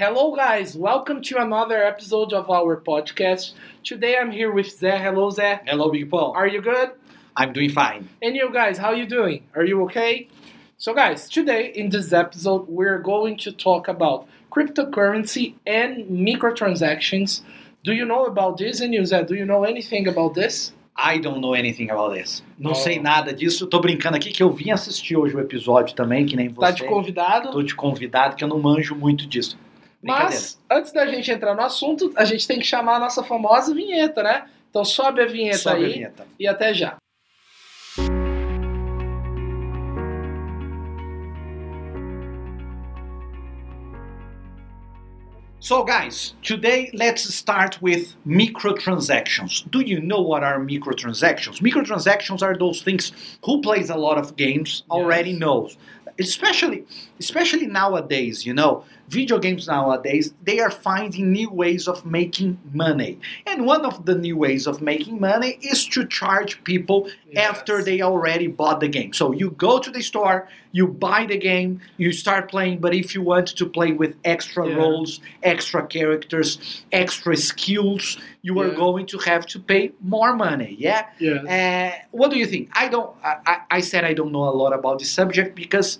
Hello, 0.00 0.34
guys. 0.34 0.74
Welcome 0.74 1.20
to 1.24 1.36
another 1.42 1.76
episode 1.84 2.32
of 2.32 2.48
our 2.48 2.80
podcast. 2.80 3.52
Today 3.84 4.16
I'm 4.16 4.30
here 4.30 4.50
with 4.50 4.68
Zé. 4.80 4.98
Hello, 4.98 5.28
Zé. 5.30 5.60
Hello, 5.66 5.90
Big 5.90 6.08
Paul. 6.08 6.32
Are 6.34 6.46
you 6.46 6.62
good? 6.62 6.92
I'm 7.36 7.52
doing 7.52 7.68
fine. 7.68 8.08
And 8.22 8.34
you 8.34 8.48
guys, 8.50 8.78
how 8.78 8.92
you 8.92 9.04
doing? 9.06 9.42
Are 9.54 9.62
you 9.62 9.82
okay? 9.82 10.28
So, 10.78 10.94
guys, 10.94 11.28
today 11.28 11.72
in 11.74 11.90
this 11.90 12.14
episode 12.14 12.66
we're 12.66 12.98
going 12.98 13.36
to 13.44 13.52
talk 13.52 13.88
about 13.88 14.26
cryptocurrency 14.50 15.56
and 15.66 16.06
microtransactions. 16.08 17.42
Do 17.84 17.92
you 17.92 18.06
know 18.06 18.24
about 18.24 18.56
this, 18.56 18.80
and 18.80 18.94
you, 18.94 19.02
Zé? 19.02 19.26
Do 19.26 19.34
you 19.34 19.44
know 19.44 19.64
anything 19.64 20.08
about 20.08 20.32
this? 20.32 20.72
I 20.96 21.18
don't 21.18 21.42
know 21.42 21.52
anything 21.52 21.90
about 21.90 22.14
this. 22.14 22.42
Não 22.58 22.70
Oh. 22.72 22.74
sei 22.74 22.98
nada 22.98 23.34
disso. 23.34 23.66
Tô 23.66 23.78
brincando 23.80 24.16
aqui 24.16 24.30
que 24.32 24.42
eu 24.42 24.50
vim 24.50 24.70
assistir 24.70 25.16
hoje 25.18 25.36
o 25.36 25.40
episódio 25.40 25.94
também, 25.94 26.24
que 26.24 26.36
nem 26.36 26.48
você. 26.48 26.60
Tá 26.60 26.70
de 26.70 26.84
convidado. 26.84 27.50
Tô 27.50 27.62
de 27.62 27.74
convidado, 27.74 28.34
que 28.34 28.42
eu 28.42 28.48
não 28.48 28.58
manjo 28.58 28.94
muito 28.94 29.26
disso. 29.26 29.58
Mas, 30.02 30.58
antes 30.70 30.92
da 30.92 31.06
gente 31.06 31.30
entrar 31.30 31.54
no 31.54 31.60
assunto, 31.62 32.12
a 32.16 32.24
gente 32.24 32.46
tem 32.46 32.58
que 32.58 32.64
chamar 32.64 32.96
a 32.96 32.98
nossa 32.98 33.22
famosa 33.22 33.74
vinheta, 33.74 34.22
né? 34.22 34.48
Então 34.70 34.84
sobe 34.84 35.20
a 35.20 35.26
vinheta 35.26 35.58
Sobe 35.58 35.84
a 35.84 35.86
aí 35.88 35.92
vinheta. 35.92 36.26
e 36.38 36.46
até 36.46 36.72
já. 36.72 36.96
So, 45.62 45.84
guys, 45.84 46.34
today 46.42 46.90
let's 46.94 47.22
start 47.34 47.82
with 47.82 48.14
microtransactions. 48.26 49.70
Do 49.70 49.80
you 49.82 50.00
know 50.00 50.22
what 50.22 50.42
are 50.42 50.58
microtransactions? 50.58 51.60
Microtransactions 51.60 52.42
are 52.42 52.56
those 52.56 52.80
things 52.82 53.12
who 53.44 53.60
plays 53.60 53.90
a 53.90 53.96
lot 53.96 54.16
of 54.16 54.36
games 54.36 54.84
already 54.90 55.32
Yes. 55.32 55.38
knows. 55.40 55.76
Especially, 56.18 56.84
especially 57.18 57.66
nowadays, 57.66 58.46
you 58.46 58.54
know, 58.54 58.84
video 59.10 59.38
games 59.38 59.66
nowadays 59.66 60.32
they 60.44 60.58
are 60.60 60.70
finding 60.70 61.32
new 61.32 61.50
ways 61.50 61.88
of 61.88 62.06
making 62.06 62.58
money, 62.72 63.18
and 63.50 63.66
one 63.66 63.84
of 63.90 64.06
the 64.06 64.14
new 64.14 64.36
ways 64.36 64.66
of 64.66 64.80
making 64.80 65.16
money 65.20 65.58
is 65.72 65.80
to 65.94 66.00
charge 66.06 66.52
people 66.64 67.08
Yes. 67.32 67.48
after 67.50 67.74
they 67.88 68.00
already 68.02 68.48
bought 68.60 68.78
the 68.80 68.88
game. 68.88 69.12
So 69.20 69.24
you 69.40 69.50
go 69.68 69.78
to 69.78 69.90
the 69.96 70.02
store, 70.02 70.48
you 70.72 70.84
buy 71.08 71.20
the 71.26 71.38
game, 71.38 71.80
you 71.96 72.10
start 72.12 72.50
playing, 72.50 72.78
but 72.84 72.92
if 73.02 73.14
you 73.14 73.22
want 73.22 73.46
to 73.60 73.64
play 73.66 73.92
with 74.02 74.12
extra 74.24 74.62
Yeah. 74.68 74.74
roles, 74.82 75.20
extra 75.52 75.80
characters, 75.86 76.50
extra 77.02 77.36
skills, 77.36 78.04
you 78.42 78.58
are 78.62 78.70
going 78.84 79.06
to 79.12 79.18
have 79.30 79.44
to 79.52 79.58
pay 79.72 79.92
more 80.16 80.32
money. 80.34 80.72
Yeah. 80.86 81.02
Yes. 81.20 81.44
Uh, 81.56 81.90
what 82.18 82.28
do 82.32 82.36
you 82.42 82.46
think? 82.46 82.64
I 82.82 82.88
don't. 82.94 83.10
I, 83.30 83.34
I- 83.52 83.62
I 83.78 83.80
said 83.90 84.02
I 84.04 84.14
don't 84.18 84.32
know 84.36 84.46
a 84.54 84.56
lot 84.62 84.72
about 84.80 84.98
this 85.00 85.10
subject 85.20 85.50
because 85.54 85.98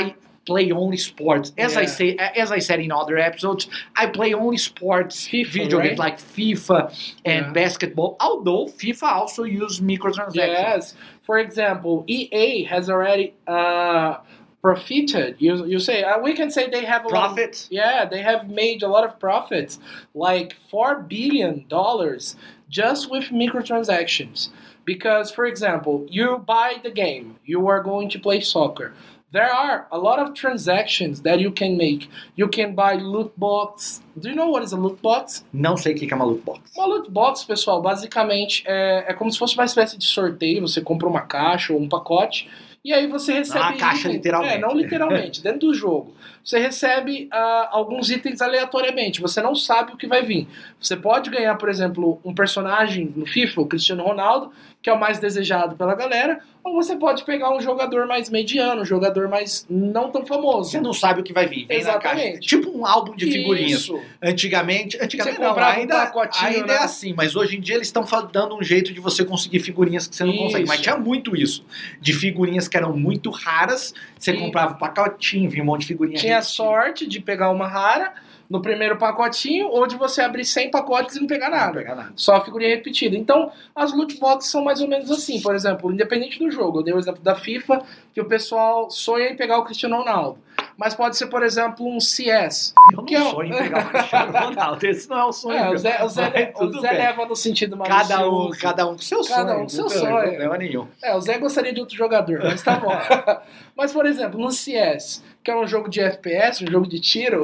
I 0.00 0.02
play 0.46 0.70
only 0.72 0.96
sports. 0.96 1.52
As 1.56 1.76
I 1.76 1.86
say, 1.86 2.16
as 2.16 2.52
I 2.52 2.58
said 2.58 2.80
in 2.80 2.92
other 2.92 3.16
episodes, 3.18 3.68
I 3.96 4.06
play 4.06 4.34
only 4.34 4.56
sports 4.58 5.26
FIFA, 5.26 5.52
video 5.52 5.78
right? 5.78 5.88
games 5.88 5.98
like 5.98 6.18
FIFA 6.18 6.80
and 7.24 7.46
Yeah. 7.46 7.52
basketball. 7.52 8.16
Although 8.20 8.66
FIFA 8.66 9.04
also 9.12 9.44
use 9.44 9.80
microtransactions. 9.80 10.34
Yes. 10.34 10.94
For 11.22 11.38
example, 11.38 12.04
EA 12.06 12.64
has 12.64 12.90
already 12.90 13.34
uh, 13.46 14.18
profited. 14.60 15.36
You, 15.38 15.64
you 15.66 15.78
say 15.78 16.02
uh, 16.02 16.18
we 16.20 16.32
can 16.34 16.50
say 16.50 16.68
they 16.68 16.84
have 16.84 17.04
a 17.04 17.08
lot 17.08 17.38
of- 17.38 17.66
yeah, 17.70 18.04
they 18.04 18.22
have 18.22 18.48
made 18.48 18.82
a 18.82 18.88
lot 18.88 19.04
of 19.04 19.18
profits, 19.20 19.78
like 20.14 20.54
four 20.70 21.00
billion 21.00 21.64
dollars 21.68 22.36
just 22.68 23.10
with 23.10 23.24
microtransactions. 23.24 24.48
Because, 24.86 25.30
for 25.30 25.46
example, 25.46 26.04
you 26.10 26.36
buy 26.38 26.74
the 26.82 26.90
game, 26.90 27.36
you 27.46 27.66
are 27.68 27.82
going 27.82 28.10
to 28.10 28.18
play 28.18 28.40
soccer. 28.40 28.92
There 29.34 29.52
are 29.52 29.88
a 29.90 29.98
lot 29.98 30.20
of 30.20 30.32
transactions 30.32 31.22
that 31.22 31.40
you 31.40 31.50
can 31.50 31.76
make. 31.76 32.08
You 32.36 32.46
can 32.48 32.72
buy 32.76 32.94
loot 32.94 33.32
box. 33.36 34.00
Do 34.16 34.28
you 34.28 34.36
know 34.36 34.48
what 34.48 34.62
is 34.62 34.72
a 34.72 34.76
loot 34.76 35.02
box? 35.02 35.44
Não 35.52 35.76
sei 35.76 35.92
o 35.92 35.96
que 35.96 36.08
é 36.08 36.14
uma 36.14 36.24
loot 36.24 36.44
box. 36.44 36.60
Uma 36.76 36.86
loot 36.86 37.10
box, 37.10 37.42
pessoal, 37.42 37.82
basicamente 37.82 38.62
é, 38.64 39.06
é 39.08 39.12
como 39.12 39.32
se 39.32 39.36
fosse 39.36 39.54
uma 39.54 39.64
espécie 39.64 39.98
de 39.98 40.04
sorteio. 40.04 40.60
Você 40.60 40.80
compra 40.80 41.08
uma 41.08 41.22
caixa 41.22 41.72
ou 41.72 41.80
um 41.80 41.88
pacote 41.88 42.48
e 42.84 42.92
aí 42.92 43.06
você 43.06 43.32
recebe. 43.32 43.58
Não, 43.58 43.70
a 43.70 43.72
caixa, 43.76 44.08
literalmente. 44.08 44.54
É, 44.54 44.58
não 44.58 44.72
literalmente, 44.72 45.42
dentro 45.42 45.60
do 45.60 45.74
jogo. 45.74 46.14
Você 46.44 46.58
recebe 46.58 47.28
ah, 47.32 47.70
alguns 47.72 48.10
itens 48.10 48.42
aleatoriamente. 48.42 49.22
Você 49.22 49.40
não 49.40 49.54
sabe 49.54 49.94
o 49.94 49.96
que 49.96 50.06
vai 50.06 50.22
vir. 50.22 50.46
Você 50.78 50.94
pode 50.94 51.30
ganhar, 51.30 51.56
por 51.56 51.70
exemplo, 51.70 52.20
um 52.22 52.34
personagem 52.34 53.10
no 53.16 53.24
FIFA, 53.24 53.62
o 53.62 53.66
Cristiano 53.66 54.04
Ronaldo, 54.04 54.52
que 54.82 54.90
é 54.90 54.92
o 54.92 55.00
mais 55.00 55.18
desejado 55.18 55.76
pela 55.76 55.94
galera, 55.94 56.40
ou 56.64 56.74
você 56.82 56.96
pode 56.96 57.24
pegar 57.24 57.54
um 57.54 57.60
jogador 57.60 58.06
mais 58.06 58.30
mediano, 58.30 58.80
um 58.80 58.84
jogador 58.86 59.28
mais 59.28 59.66
não 59.68 60.10
tão 60.10 60.24
famoso. 60.24 60.70
Você 60.70 60.80
não 60.80 60.94
sabe 60.94 61.20
o 61.20 61.22
que 61.22 61.32
vai 61.32 61.46
vir. 61.46 61.66
Vem 61.66 61.82
na 61.84 61.98
caixa. 61.98 62.14
Exatamente. 62.16 62.46
Tipo 62.48 62.70
um 62.76 62.86
álbum 62.86 63.14
de 63.14 63.26
figurinhas. 63.30 63.82
Isso. 63.82 64.00
Antigamente, 64.22 64.96
antigamente 65.00 65.36
Você 65.36 65.42
não, 65.42 65.48
comprava 65.50 65.76
um 65.76 65.80
ainda, 65.82 65.94
pacotinho, 66.06 66.46
ainda 66.46 66.66
né? 66.66 66.74
é 66.74 66.78
assim, 66.78 67.12
mas 67.12 67.36
hoje 67.36 67.56
em 67.56 67.60
dia 67.60 67.74
eles 67.74 67.88
estão 67.88 68.02
dando 68.32 68.56
um 68.56 68.62
jeito 68.62 68.94
de 68.94 69.00
você 69.00 69.24
conseguir 69.24 69.60
figurinhas 69.60 70.06
que 70.06 70.16
você 70.16 70.24
não 70.24 70.36
consegue. 70.36 70.64
Mas 70.66 70.74
Isso. 70.76 70.82
tinha 70.84 70.96
muito 70.96 71.36
isso. 71.36 71.64
De 72.00 72.12
figurinhas 72.14 72.66
que 72.66 72.76
eram 72.76 72.96
muito 72.96 73.28
raras, 73.30 73.94
você 74.18 74.32
E- 74.32 74.38
comprava 74.38 74.74
um 74.74 74.78
pacotinho, 74.78 75.50
vinha 75.50 75.62
um 75.62 75.66
monte 75.66 75.82
de 75.82 75.88
figurinha. 75.88 76.18
Tinha 76.18 76.40
sorte 76.40 77.06
de 77.06 77.20
pegar 77.20 77.50
uma 77.50 77.68
rara 77.68 78.14
no 78.48 78.60
primeiro 78.60 78.96
pacotinho 78.96 79.68
ou 79.68 79.86
de 79.86 79.96
você 79.96 80.20
abrir 80.22 80.44
100 80.44 80.70
pacotes 80.70 81.16
e 81.16 81.20
não 81.20 81.26
pegar 81.26 81.50
Não 81.50 81.56
nada. 81.58 81.72
pega 81.78 81.94
nada. 81.94 82.12
Só 82.16 82.36
a 82.36 82.44
figurinha 82.44 82.70
repetida. 82.74 83.16
Então, 83.16 83.50
as 83.74 83.92
loot 83.92 84.18
boxes 84.18 84.50
são 84.50 84.62
mais 84.62 84.80
ou 84.80 84.88
menos 84.88 85.10
assim. 85.10 85.40
Por 85.40 85.54
exemplo, 85.54 85.92
independente 85.92 86.38
do 86.38 86.50
jogo. 86.50 86.78
Eu 86.80 86.82
dei 86.82 86.94
o 86.94 86.98
exemplo 86.98 87.22
da 87.22 87.34
FIFA, 87.34 87.82
que 88.12 88.20
o 88.20 88.24
pessoal 88.26 88.90
sonha 88.90 89.28
em 89.30 89.36
pegar 89.36 89.58
o 89.58 89.64
Cristiano 89.64 89.96
Ronaldo. 89.96 90.38
Mas 90.76 90.94
pode 90.94 91.16
ser, 91.16 91.26
por 91.26 91.42
exemplo, 91.42 91.86
um 91.86 92.00
CS. 92.00 92.74
Eu 92.92 92.98
não 92.98 93.04
Que 93.04 93.14
é 93.14 93.22
um- 93.22 93.30
sonho 93.30 93.54
em 93.54 93.56
pegar 93.56 93.86
o 93.86 93.90
Cristiano 93.90 94.32
Ronaldo. 94.38 94.86
Esse 94.86 95.08
não 95.08 95.18
é 95.18 95.24
o 95.24 95.32
sonho. 95.32 95.56
É, 95.56 95.70
o. 95.70 95.76
Zé, 95.78 96.02
o 96.04 96.08
Zé, 96.08 96.52
o 96.56 96.80
Zé 96.80 96.92
leva 96.92 97.26
no 97.26 97.36
sentido 97.36 97.76
Cada 97.78 98.28
um, 98.28 98.50
cada 98.50 98.86
um 98.86 98.92
com 98.92 98.98
seu 98.98 99.22
Cada 99.24 99.52
sonho. 99.52 99.58
um 99.58 99.62
com 99.62 99.68
seu 99.68 99.84
não 99.84 99.90
tem 99.90 99.98
sonho. 100.00 100.28
problema 100.28 100.58
nenhum. 100.58 100.86
É, 101.02 101.14
o 101.16 101.20
Zé 101.20 101.38
gostaria 101.38 101.72
de 101.72 101.80
outro 101.80 101.96
jogador, 101.96 102.40
mas 102.42 102.62
tá 102.62 102.76
bom. 102.76 102.92
mas, 103.76 103.92
por 103.92 104.06
exemplo, 104.06 104.38
no 104.40 104.50
CS, 104.50 105.22
que 105.42 105.50
é 105.50 105.56
um 105.56 105.66
jogo 105.66 105.88
de 105.88 106.00
FPS, 106.00 106.64
um 106.64 106.70
jogo 106.70 106.88
de 106.88 107.00
tiro, 107.00 107.42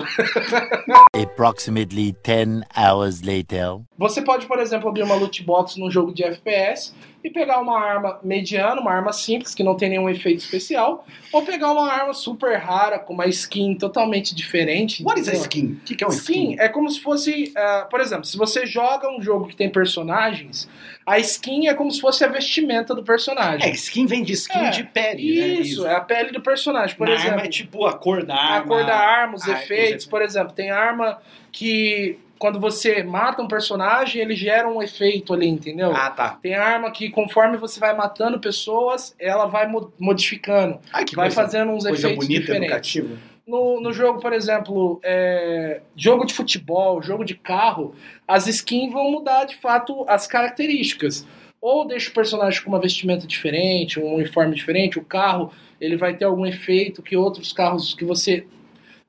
Approximately 1.14 2.16
10 2.22 2.62
hours 2.76 3.22
later. 3.22 3.80
Você 3.98 4.22
pode, 4.22 4.46
por 4.46 4.58
exemplo, 4.58 4.88
abrir 4.88 5.02
uma 5.02 5.14
loot 5.14 5.42
box 5.42 5.76
num 5.76 5.90
jogo 5.90 6.12
de 6.14 6.24
FPS 6.24 6.94
e 7.22 7.30
pegar 7.30 7.60
uma 7.60 7.78
arma 7.78 8.18
mediana, 8.22 8.80
uma 8.80 8.92
arma 8.92 9.12
simples 9.12 9.54
que 9.54 9.62
não 9.62 9.76
tem 9.76 9.90
nenhum 9.90 10.08
efeito 10.08 10.38
especial, 10.38 11.04
ou 11.32 11.42
pegar 11.42 11.70
uma 11.72 11.90
arma 11.90 12.14
super 12.14 12.56
rara 12.56 12.98
com 12.98 13.12
uma 13.12 13.26
skin 13.26 13.74
totalmente 13.74 14.34
diferente. 14.34 15.04
What 15.04 15.20
is 15.20 15.28
a 15.28 15.34
skin? 15.34 15.78
O 15.82 15.84
que, 15.84 15.96
que 15.96 16.04
é 16.04 16.06
um 16.06 16.10
Skin 16.10 16.52
skin? 16.52 16.56
é 16.58 16.68
como 16.68 16.90
se 16.90 17.00
fosse, 17.00 17.52
ah, 17.56 17.86
por 17.90 18.00
exemplo, 18.00 18.24
se 18.24 18.38
você 18.38 18.64
joga 18.64 19.10
um 19.10 19.20
jogo 19.20 19.48
que 19.48 19.56
tem 19.56 19.68
personagens, 19.68 20.68
a 21.10 21.18
skin 21.18 21.66
é 21.68 21.74
como 21.74 21.90
se 21.90 22.00
fosse 22.00 22.24
a 22.24 22.28
vestimenta 22.28 22.94
do 22.94 23.02
personagem. 23.02 23.68
É, 23.68 23.72
skin 23.72 24.06
vem 24.06 24.22
de 24.22 24.32
skin 24.34 24.58
É, 24.66 24.70
de 24.70 24.84
pele, 24.84 25.40
né? 25.40 25.46
Isso, 25.60 25.86
é 25.86 25.94
a 25.94 26.00
pele 26.00 26.30
do 26.30 26.40
personagem. 26.40 26.96
Por 26.96 27.06
Na 27.08 27.14
exemplo, 27.14 27.30
arma 27.32 27.42
é 27.44 27.48
tipo 27.48 27.86
a 27.86 27.92
cor 27.92 28.24
da 28.24 28.34
a 28.34 28.54
arma. 28.54 28.66
cor 28.66 28.84
da 28.86 28.96
arma, 28.96 29.34
os 29.34 29.42
Ah, 29.42 29.52
os 29.52 29.60
efeitos. 29.60 29.84
efeitos. 29.84 30.06
Por 30.06 30.22
exemplo, 30.22 30.52
tem 30.52 30.70
arma 30.70 31.18
que 31.52 32.18
quando 32.38 32.58
você 32.58 33.02
mata 33.02 33.42
um 33.42 33.48
personagem, 33.48 34.22
ele 34.22 34.34
gera 34.34 34.66
um 34.66 34.82
efeito 34.82 35.34
ali, 35.34 35.46
entendeu? 35.46 35.92
Ah, 35.94 36.08
tá. 36.10 36.38
Tem 36.42 36.54
arma 36.54 36.90
que 36.90 37.10
conforme 37.10 37.58
você 37.58 37.78
vai 37.78 37.94
matando 37.94 38.40
pessoas, 38.40 39.14
ela 39.18 39.44
vai 39.44 39.66
mo- 39.66 39.92
modificando, 39.98 40.78
Ai, 40.90 41.04
que 41.04 41.14
vai 41.14 41.26
coisa, 41.26 41.42
fazendo 41.42 41.70
uns 41.72 41.84
coisa 41.86 42.06
efeitos 42.06 42.26
bonita, 42.26 42.40
diferentes. 42.40 42.70
educativa. 42.96 43.30
No, 43.50 43.80
no 43.80 43.92
jogo, 43.92 44.20
por 44.20 44.32
exemplo, 44.32 45.00
é, 45.02 45.82
jogo 45.96 46.24
de 46.24 46.32
futebol, 46.32 47.02
jogo 47.02 47.24
de 47.24 47.34
carro, 47.34 47.94
as 48.26 48.46
skins 48.46 48.92
vão 48.92 49.10
mudar 49.10 49.44
de 49.44 49.56
fato 49.56 50.04
as 50.06 50.28
características. 50.28 51.26
Ou 51.60 51.84
deixa 51.84 52.10
o 52.10 52.14
personagem 52.14 52.62
com 52.62 52.68
uma 52.70 52.80
vestimenta 52.80 53.26
diferente, 53.26 53.98
um 53.98 54.14
uniforme 54.14 54.54
diferente, 54.54 54.98
o 55.00 55.04
carro 55.04 55.52
ele 55.80 55.96
vai 55.96 56.16
ter 56.16 56.26
algum 56.26 56.46
efeito 56.46 57.02
que 57.02 57.16
outros 57.16 57.52
carros 57.52 57.92
que 57.92 58.04
você 58.04 58.46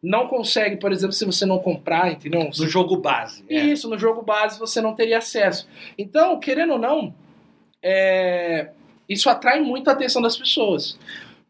não 0.01 0.27
consegue, 0.27 0.77
por 0.77 0.91
exemplo, 0.91 1.13
se 1.13 1.23
você 1.23 1.45
não 1.45 1.59
comprar, 1.59 2.11
entendeu? 2.11 2.49
No 2.57 2.67
jogo 2.67 2.97
base. 2.97 3.43
é. 3.47 3.59
Isso, 3.59 3.87
no 3.87 3.97
jogo 3.99 4.23
base 4.23 4.57
você 4.57 4.81
não 4.81 4.95
teria 4.95 5.19
acesso. 5.19 5.67
Então, 5.97 6.39
querendo 6.39 6.73
ou 6.73 6.79
não, 6.79 7.13
é, 7.83 8.71
isso 9.07 9.29
atrai 9.29 9.59
muito 9.61 9.89
a 9.89 9.93
atenção 9.93 10.21
das 10.21 10.35
pessoas. 10.35 10.97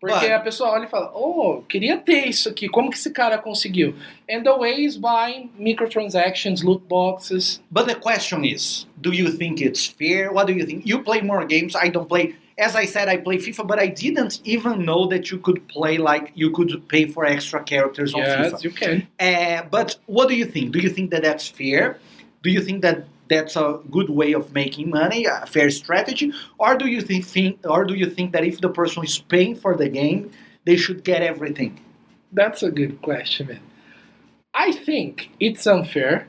Porque 0.01 0.17
Claro. 0.25 0.35
a 0.35 0.39
pessoa 0.39 0.71
olha 0.71 0.85
e 0.85 0.89
fala, 0.89 1.11
oh, 1.13 1.61
queria 1.69 1.95
ter 1.95 2.25
isso 2.27 2.49
aqui, 2.49 2.67
como 2.67 2.89
que 2.89 2.97
esse 2.97 3.11
cara 3.11 3.37
conseguiu? 3.37 3.93
And 4.27 4.41
the 4.41 4.49
way 4.57 4.83
is 4.83 4.97
buying 4.97 5.51
microtransactions, 5.59 6.63
loot 6.63 6.81
boxes. 6.87 7.61
But 7.69 7.85
the 7.87 7.93
question 7.95 8.43
is, 8.43 8.87
do 8.99 9.13
you 9.13 9.31
think 9.31 9.61
it's 9.61 9.85
fair? 9.85 10.31
What 10.33 10.47
do 10.47 10.53
you 10.53 10.65
think? 10.65 10.85
You 10.87 11.03
play 11.03 11.21
more 11.21 11.45
games. 11.45 11.75
I 11.75 11.89
don't 11.89 12.07
play. 12.07 12.33
As 12.57 12.75
I 12.75 12.85
said, 12.85 13.07
I 13.09 13.17
play 13.17 13.37
FIFA, 13.37 13.67
but 13.67 13.79
I 13.79 13.87
didn't 13.87 14.41
even 14.43 14.85
know 14.85 15.07
that 15.07 15.29
you 15.31 15.37
could 15.39 15.67
play 15.67 15.97
like 15.97 16.31
you 16.35 16.51
could 16.51 16.87
pay 16.87 17.05
for 17.07 17.25
extra 17.25 17.63
characters 17.63 18.13
on 18.13 18.21
FIFA. 18.21 18.63
you 18.63 18.71
can. 18.71 19.07
Uh, 19.19 19.63
but 19.69 19.97
what 20.07 20.27
do 20.29 20.35
you 20.35 20.45
think? 20.45 20.71
Do 20.71 20.79
you 20.79 20.89
think 20.89 21.11
that 21.11 21.21
that's 21.23 21.47
fair? 21.47 21.97
Do 22.43 22.49
you 22.49 22.61
think 22.61 22.81
that 22.81 23.05
that's 23.31 23.55
a 23.55 23.79
good 23.89 24.09
way 24.09 24.33
of 24.33 24.53
making 24.53 24.89
money, 24.89 25.25
a 25.25 25.45
fair 25.45 25.69
strategy, 25.69 26.33
or 26.59 26.75
do 26.75 26.87
you 26.87 27.01
think, 27.01 27.25
think 27.25 27.59
or 27.63 27.85
do 27.85 27.93
you 27.93 28.09
think 28.09 28.33
that 28.33 28.43
if 28.43 28.61
the 28.61 28.69
person 28.69 29.03
is 29.03 29.17
paying 29.19 29.55
for 29.55 29.75
the 29.75 29.89
game, 29.89 30.31
they 30.65 30.75
should 30.75 31.03
get 31.03 31.21
everything? 31.21 31.79
That's 32.31 32.61
a 32.63 32.71
good 32.71 33.01
question, 33.01 33.47
man. 33.47 33.61
I 34.53 34.71
think 34.71 35.31
it's 35.39 35.65
unfair 35.65 36.27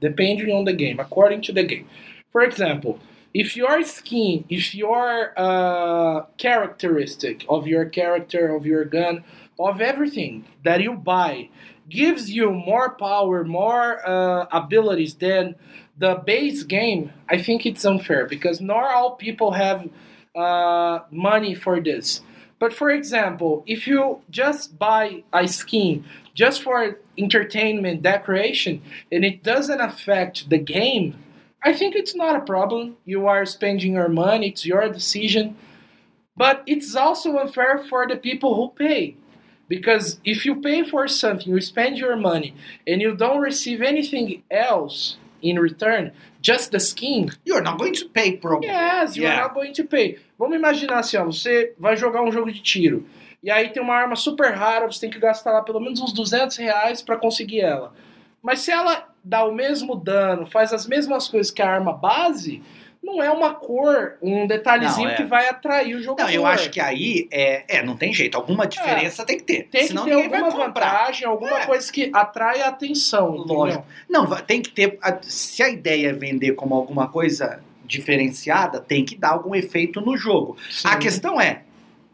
depending 0.00 0.50
on 0.50 0.64
the 0.64 0.72
game, 0.72 0.98
according 0.98 1.42
to 1.42 1.52
the 1.52 1.62
game. 1.62 1.86
For 2.30 2.42
example, 2.42 2.98
if 3.32 3.56
your 3.56 3.82
skin, 3.84 4.44
if 4.48 4.74
your 4.74 5.32
uh, 5.36 6.22
characteristic 6.36 7.44
of 7.48 7.66
your 7.66 7.84
character, 7.84 8.54
of 8.54 8.66
your 8.66 8.84
gun, 8.84 9.24
of 9.58 9.80
everything 9.80 10.46
that 10.64 10.80
you 10.80 10.94
buy 10.94 11.48
gives 11.88 12.30
you 12.30 12.50
more 12.50 12.90
power, 12.90 13.44
more 13.44 14.06
uh, 14.08 14.46
abilities 14.50 15.14
than 15.14 15.54
the 16.00 16.14
base 16.14 16.62
game, 16.62 17.12
I 17.28 17.36
think 17.36 17.66
it's 17.66 17.84
unfair 17.84 18.24
because 18.26 18.60
not 18.60 18.84
all 18.84 19.16
people 19.16 19.52
have 19.52 19.86
uh, 20.34 21.00
money 21.10 21.54
for 21.54 21.78
this. 21.78 22.22
But 22.58 22.72
for 22.72 22.90
example, 22.90 23.62
if 23.66 23.86
you 23.86 24.20
just 24.30 24.78
buy 24.78 25.24
a 25.32 25.46
skin 25.46 26.04
just 26.34 26.62
for 26.62 26.98
entertainment, 27.18 28.02
decoration, 28.02 28.80
and 29.12 29.24
it 29.26 29.42
doesn't 29.42 29.80
affect 29.80 30.48
the 30.48 30.58
game, 30.58 31.16
I 31.62 31.74
think 31.74 31.94
it's 31.94 32.16
not 32.16 32.36
a 32.36 32.46
problem. 32.46 32.96
You 33.04 33.26
are 33.26 33.44
spending 33.44 33.92
your 33.92 34.08
money, 34.08 34.48
it's 34.48 34.64
your 34.64 34.88
decision. 34.88 35.56
But 36.34 36.62
it's 36.66 36.96
also 36.96 37.36
unfair 37.36 37.84
for 37.90 38.06
the 38.08 38.16
people 38.16 38.54
who 38.54 38.70
pay. 38.74 39.16
Because 39.68 40.18
if 40.24 40.46
you 40.46 40.62
pay 40.62 40.82
for 40.82 41.06
something, 41.06 41.52
you 41.52 41.60
spend 41.60 41.98
your 41.98 42.16
money, 42.16 42.54
and 42.86 43.02
you 43.02 43.14
don't 43.14 43.40
receive 43.40 43.82
anything 43.82 44.42
else 44.50 45.18
in 45.42 45.58
return, 45.58 46.12
just 46.42 46.70
the 46.70 46.78
skin, 46.80 47.30
You're 47.44 47.62
not 47.62 47.78
going 47.78 47.92
to 47.94 48.08
pay, 48.08 48.36
probably. 48.36 48.68
Yes, 48.68 49.16
you 49.16 49.22
Yeah. 49.24 49.36
are 49.38 49.42
not 49.44 49.54
going 49.54 49.72
to 49.74 49.84
pay. 49.84 50.18
Vamos 50.38 50.56
imaginar 50.56 50.98
assim, 51.00 51.16
ó, 51.16 51.24
você 51.24 51.74
vai 51.78 51.96
jogar 51.96 52.22
um 52.22 52.32
jogo 52.32 52.50
de 52.52 52.60
tiro. 52.62 53.06
E 53.42 53.50
aí 53.50 53.70
tem 53.70 53.82
uma 53.82 53.94
arma 53.94 54.16
super 54.16 54.52
rara, 54.52 54.86
você 54.86 55.00
tem 55.00 55.10
que 55.10 55.18
gastar 55.18 55.52
lá 55.52 55.62
pelo 55.62 55.80
menos 55.80 56.00
uns 56.00 56.12
200 56.12 56.56
reais 56.58 57.02
pra 57.02 57.16
conseguir 57.16 57.60
ela. 57.60 57.92
Mas 58.42 58.60
se 58.60 58.70
ela 58.70 59.08
dá 59.24 59.44
o 59.44 59.52
mesmo 59.54 59.94
dano, 59.96 60.46
faz 60.46 60.72
as 60.72 60.86
mesmas 60.86 61.28
coisas 61.28 61.50
que 61.50 61.60
a 61.62 61.70
arma 61.70 61.92
base, 61.92 62.62
não 63.02 63.22
é 63.22 63.30
uma 63.30 63.54
cor, 63.54 64.16
um 64.22 64.46
detalhezinho 64.46 65.06
Não, 65.08 65.14
é. 65.14 65.16
que 65.16 65.24
vai 65.24 65.48
atrair 65.48 65.94
o 65.96 66.02
jogador. 66.02 66.28
Não, 66.28 66.34
eu 66.34 66.46
acho 66.46 66.68
que 66.70 66.78
aí 66.80 67.26
é, 67.32 67.64
é, 67.78 67.82
não 67.82 67.96
tem 67.96 68.12
jeito. 68.12 68.36
Alguma 68.36 68.66
diferença 68.66 69.24
tem 69.24 69.38
que 69.38 69.44
ter. 69.44 69.68
tem 69.70 69.80
que 69.82 69.86
senão 69.88 70.04
ter 70.04 70.10
ninguém 70.14 70.28
vai 70.28 70.40
alguma 70.40 70.66
vantagem, 70.66 71.26
alguma 71.26 71.60
É. 71.60 71.66
coisa 71.66 71.90
que 71.90 72.10
atrai 72.12 72.60
a 72.60 72.68
atenção. 72.68 73.36
entendeu? 73.36 73.54
Lógico. 73.56 73.86
Não, 74.08 74.26
tem 74.42 74.60
que 74.60 74.70
ter. 74.70 74.98
Se 75.22 75.62
a 75.62 75.68
ideia 75.70 76.08
é 76.08 76.12
vender 76.12 76.52
como 76.52 76.74
alguma 76.74 77.08
coisa 77.08 77.60
diferenciada, 77.84 78.80
tem 78.80 79.04
que 79.04 79.16
dar 79.16 79.30
algum 79.30 79.54
efeito 79.54 80.00
no 80.00 80.16
jogo. 80.16 80.56
Sim. 80.70 80.88
A 80.88 80.96
questão 80.96 81.40
é 81.40 81.62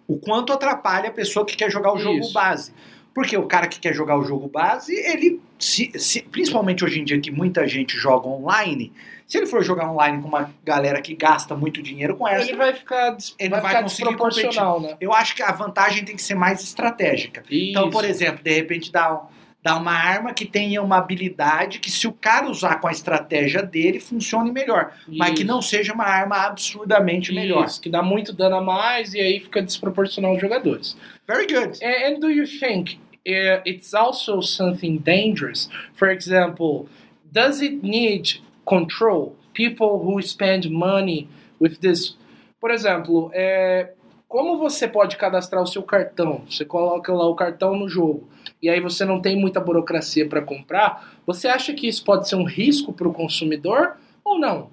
o 0.07 0.17
quanto 0.17 0.53
atrapalha 0.53 1.09
a 1.09 1.13
pessoa 1.13 1.45
que 1.45 1.57
quer 1.57 1.71
jogar 1.71 1.93
o 1.93 1.99
jogo 1.99 2.21
Isso. 2.21 2.33
base. 2.33 2.73
Porque 3.15 3.37
o 3.37 3.47
cara 3.47 3.67
que 3.67 3.81
quer 3.81 3.95
jogar 3.95 4.19
o 4.19 4.25
jogo 4.25 4.47
base, 4.47 4.95
ele. 4.95 5.41
Se, 5.59 5.91
se- 5.99 6.21
principalmente 6.23 6.85
hoje 6.85 7.01
em 7.01 7.05
dia 7.05 7.19
que 7.19 7.31
muita 7.31 7.67
gente 7.67 7.97
joga 7.97 8.29
online, 8.29 8.93
se 9.27 9.39
ele 9.39 9.47
for 9.47 9.63
jogar 9.63 9.91
online 9.91 10.23
com 10.23 10.29
uma 10.29 10.51
galera 10.65 11.03
que 11.03 11.15
gasta 11.15 11.57
muito 11.57 11.83
dinheiro 11.83 12.17
com 12.17 12.29
essa, 12.29 12.49
Ele 12.49 12.57
vai 12.57 12.73
ficar, 12.73 13.17
Ele 13.39 13.51
vai 13.51 13.61
vai 13.61 13.71
ficar 13.71 13.83
conseguir 13.83 14.09
desproporcional, 14.09 14.81
né? 14.81 14.97
eu 15.01 15.13
acho 15.13 15.35
que 15.35 15.43
a 15.43 15.51
vantagem 15.53 16.05
tem 16.05 16.15
que 16.15 16.23
ser 16.23 16.37
mais 16.37 16.63
estratégica. 16.63 17.43
Então, 17.51 17.85
Isso. 17.85 17.91
por 17.91 18.05
exemplo, 18.05 18.43
de 18.45 18.53
repente 18.53 18.93
dá, 18.93 19.21
dá 19.61 19.77
uma 19.77 19.93
arma 19.93 20.33
que 20.33 20.45
tenha 20.47 20.81
uma 20.81 20.99
habilidade 20.99 21.81
que, 21.81 21.91
se 21.91 22.07
o 22.07 22.13
cara 22.13 22.49
usar 22.49 22.77
com 22.77 22.87
a 22.87 22.93
estratégia 22.93 23.63
dele, 23.65 23.99
funcione 23.99 24.53
melhor. 24.53 24.93
Mas 25.09 25.31
que 25.31 25.39
Isso. 25.39 25.47
não 25.47 25.61
seja 25.61 25.93
uma 25.93 26.07
arma 26.07 26.47
absurdamente 26.47 27.35
melhor. 27.35 27.65
Isso, 27.65 27.81
que 27.81 27.91
dá 27.91 28.03
muito 28.03 28.33
dano 28.33 28.57
a 28.57 28.61
mais 28.61 29.13
e 29.13 29.19
aí 29.19 29.41
fica 29.41 29.61
desproporcional 29.61 30.33
aos 30.33 30.41
jogadores. 30.41 30.97
Very 31.27 31.49
good. 31.49 31.85
And, 31.85 32.15
and 32.15 32.21
do 32.21 32.31
you 32.31 32.47
think 32.47 33.01
uh, 33.27 33.61
it's 33.67 33.93
also 33.93 34.41
something 34.41 34.99
dangerous? 34.99 35.69
For 35.97 36.13
example, 36.13 36.87
does 37.33 37.61
it 37.61 37.83
need 37.83 38.46
control? 38.67 39.35
People 39.55 39.97
who 40.05 40.21
spend 40.23 40.69
money 40.71 41.29
with 41.59 41.79
this. 41.81 42.19
Por 42.61 42.71
exemplo, 42.71 43.31
é, 43.33 43.93
como 44.29 44.59
você 44.59 44.89
pode 44.89 45.17
cadastrar 45.17 45.63
o 45.63 45.67
seu 45.67 45.83
cartão? 45.83 46.43
Você 46.51 46.65
coloca 46.65 47.13
lá 47.15 47.27
o 47.27 47.35
cartão 47.35 47.75
no 47.77 47.89
jogo 47.89 48.29
e 48.61 48.69
aí 48.69 48.81
você 48.81 49.05
não 49.05 49.21
tem 49.21 49.39
muita 49.39 49.61
burocracia 49.61 50.29
para 50.29 50.43
comprar. 50.43 51.17
Você 51.27 51.49
acha 51.49 51.73
que 51.73 51.87
isso 51.87 52.05
pode 52.05 52.29
ser 52.29 52.37
um 52.37 52.45
risco 52.45 52.93
para 52.93 53.09
o 53.09 53.13
consumidor 53.13 53.97
ou 54.25 54.39
não? 54.39 54.69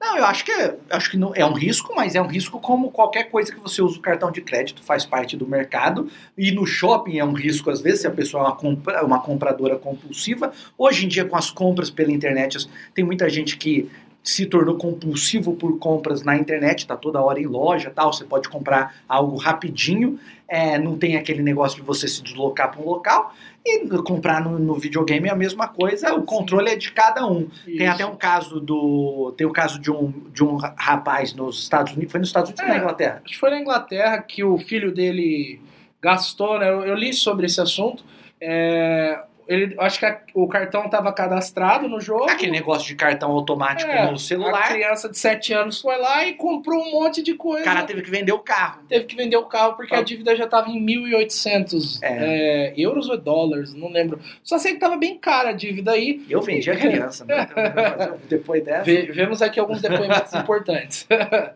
Não, 0.00 0.16
eu 0.16 0.24
acho 0.24 0.44
que, 0.44 0.52
acho 0.90 1.10
que 1.10 1.16
não, 1.16 1.32
é 1.34 1.44
um 1.44 1.52
risco, 1.52 1.92
mas 1.94 2.14
é 2.14 2.22
um 2.22 2.26
risco 2.26 2.60
como 2.60 2.90
qualquer 2.90 3.24
coisa 3.24 3.52
que 3.52 3.60
você 3.60 3.82
usa 3.82 3.98
o 3.98 4.02
cartão 4.02 4.30
de 4.30 4.40
crédito, 4.40 4.82
faz 4.82 5.04
parte 5.04 5.36
do 5.36 5.46
mercado. 5.46 6.08
E 6.36 6.52
no 6.52 6.66
shopping 6.66 7.18
é 7.18 7.24
um 7.24 7.32
risco, 7.32 7.70
às 7.70 7.80
vezes, 7.80 8.02
se 8.02 8.06
a 8.06 8.10
pessoa 8.10 8.44
é 8.44 8.46
uma, 8.46 8.56
compra, 8.56 9.04
uma 9.04 9.20
compradora 9.20 9.76
compulsiva. 9.76 10.52
Hoje 10.76 11.04
em 11.04 11.08
dia, 11.08 11.24
com 11.24 11.36
as 11.36 11.50
compras 11.50 11.90
pela 11.90 12.12
internet, 12.12 12.68
tem 12.94 13.04
muita 13.04 13.28
gente 13.28 13.56
que 13.56 13.90
se 14.22 14.44
tornou 14.46 14.76
compulsivo 14.76 15.54
por 15.54 15.78
compras 15.78 16.22
na 16.22 16.36
internet, 16.36 16.86
tá 16.86 16.96
toda 16.96 17.20
hora 17.22 17.40
em 17.40 17.46
loja 17.46 17.90
tal, 17.94 18.12
você 18.12 18.24
pode 18.24 18.48
comprar 18.48 19.02
algo 19.08 19.36
rapidinho, 19.36 20.18
é, 20.46 20.78
não 20.78 20.98
tem 20.98 21.16
aquele 21.16 21.42
negócio 21.42 21.76
de 21.80 21.82
você 21.82 22.06
se 22.06 22.22
deslocar 22.22 22.70
para 22.70 22.80
um 22.80 22.84
local, 22.84 23.34
e 23.64 23.86
comprar 24.02 24.42
no, 24.42 24.58
no 24.58 24.74
videogame 24.74 25.28
é 25.28 25.32
a 25.32 25.36
mesma 25.36 25.68
coisa, 25.68 26.14
o 26.14 26.22
controle 26.22 26.70
é 26.70 26.76
de 26.76 26.90
cada 26.92 27.26
um. 27.26 27.48
Tem 27.64 27.86
até 27.86 28.06
um 28.06 28.16
caso 28.16 28.60
do. 28.60 29.34
Tem 29.36 29.46
o 29.46 29.52
caso 29.52 29.78
de 29.78 29.90
um, 29.90 30.10
de 30.32 30.42
um 30.42 30.56
rapaz 30.56 31.34
nos 31.34 31.60
Estados 31.60 31.92
Unidos. 31.92 32.12
Foi 32.12 32.20
nos 32.20 32.30
Estados 32.30 32.50
Unidos 32.50 32.64
ou 32.64 32.70
É. 32.70 32.78
na 32.78 32.82
Inglaterra? 32.82 33.22
Acho 33.24 33.34
que 33.34 33.38
foi 33.38 33.50
na 33.50 33.60
Inglaterra 33.60 34.22
que 34.22 34.42
o 34.42 34.56
filho 34.56 34.92
dele 34.92 35.60
gastou, 36.00 36.58
né? 36.58 36.70
Eu, 36.70 36.82
eu 36.82 36.94
li 36.94 37.12
sobre 37.12 37.44
esse 37.46 37.60
assunto. 37.60 38.02
É, 38.40 39.20
ele, 39.48 39.74
acho 39.78 39.98
que 39.98 40.04
a- 40.06 40.20
o 40.34 40.46
cartão 40.46 40.84
estava 40.84 41.12
cadastrado 41.12 41.88
no 41.88 42.00
jogo. 42.00 42.28
Aquele 42.30 42.52
negócio 42.52 42.86
de 42.86 42.94
cartão 42.94 43.30
automático 43.30 43.90
É, 43.90 44.04
no 44.06 44.12
A 44.12 44.18
celular. 44.18 44.68
criança 44.68 45.08
de 45.08 45.18
7 45.18 45.52
anos 45.54 45.80
foi 45.80 45.96
lá 45.96 46.24
e 46.26 46.34
comprou 46.34 46.80
um 46.86 46.90
monte 46.92 47.22
de 47.22 47.32
O 47.32 47.36
coisa. 47.36 47.64
cara 47.64 47.82
teve 47.84 48.02
que 48.02 48.10
vender 48.10 48.32
o 48.32 48.38
carro. 48.38 48.82
Teve 48.88 49.06
que 49.06 49.16
vender 49.16 49.36
o 49.36 49.44
carro 49.46 49.74
porque 49.74 49.94
Ah. 49.94 49.98
a 49.98 50.02
dívida 50.02 50.36
já 50.36 50.44
estava 50.44 50.68
em 50.70 50.78
1.800 50.80 51.98
é, 52.02 52.72
euros 52.76 53.08
ou 53.08 53.16
dólares, 53.16 53.74
não 53.74 53.88
lembro. 53.90 54.20
Só 54.42 54.58
sei 54.58 54.72
que 54.72 54.76
estava 54.76 54.96
bem 54.96 55.16
cara 55.18 55.48
a 55.50 55.52
dívida 55.52 55.92
aí. 55.92 56.22
Eu 56.28 56.42
vendi 56.42 56.70
a 56.70 56.76
criança. 56.76 57.24
né? 57.24 57.48
Depois 58.28 58.62
dessa. 58.64 58.84
Ve- 58.84 59.10
vemos 59.12 59.40
aqui 59.42 59.58
alguns 59.58 59.80
depoimentos 59.80 60.32
importantes. 60.34 61.06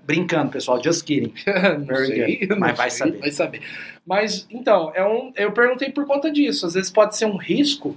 Brincando, 0.04 0.50
pessoal. 0.50 0.82
Just 0.82 1.04
kidding. 1.04 1.32
Very 1.86 2.46
good. 2.46 2.58
Mas 2.58 2.76
vai 2.76 2.90
saber. 2.90 3.18
Vai 3.18 3.30
saber. 3.30 3.60
Mas, 4.06 4.46
então, 4.50 4.92
é 4.94 5.04
um, 5.04 5.32
eu 5.36 5.52
perguntei 5.52 5.90
por 5.90 6.06
conta 6.06 6.30
disso. 6.30 6.66
Às 6.66 6.74
vezes 6.74 6.90
pode 6.90 7.16
ser 7.16 7.26
um 7.26 7.36
risco 7.36 7.96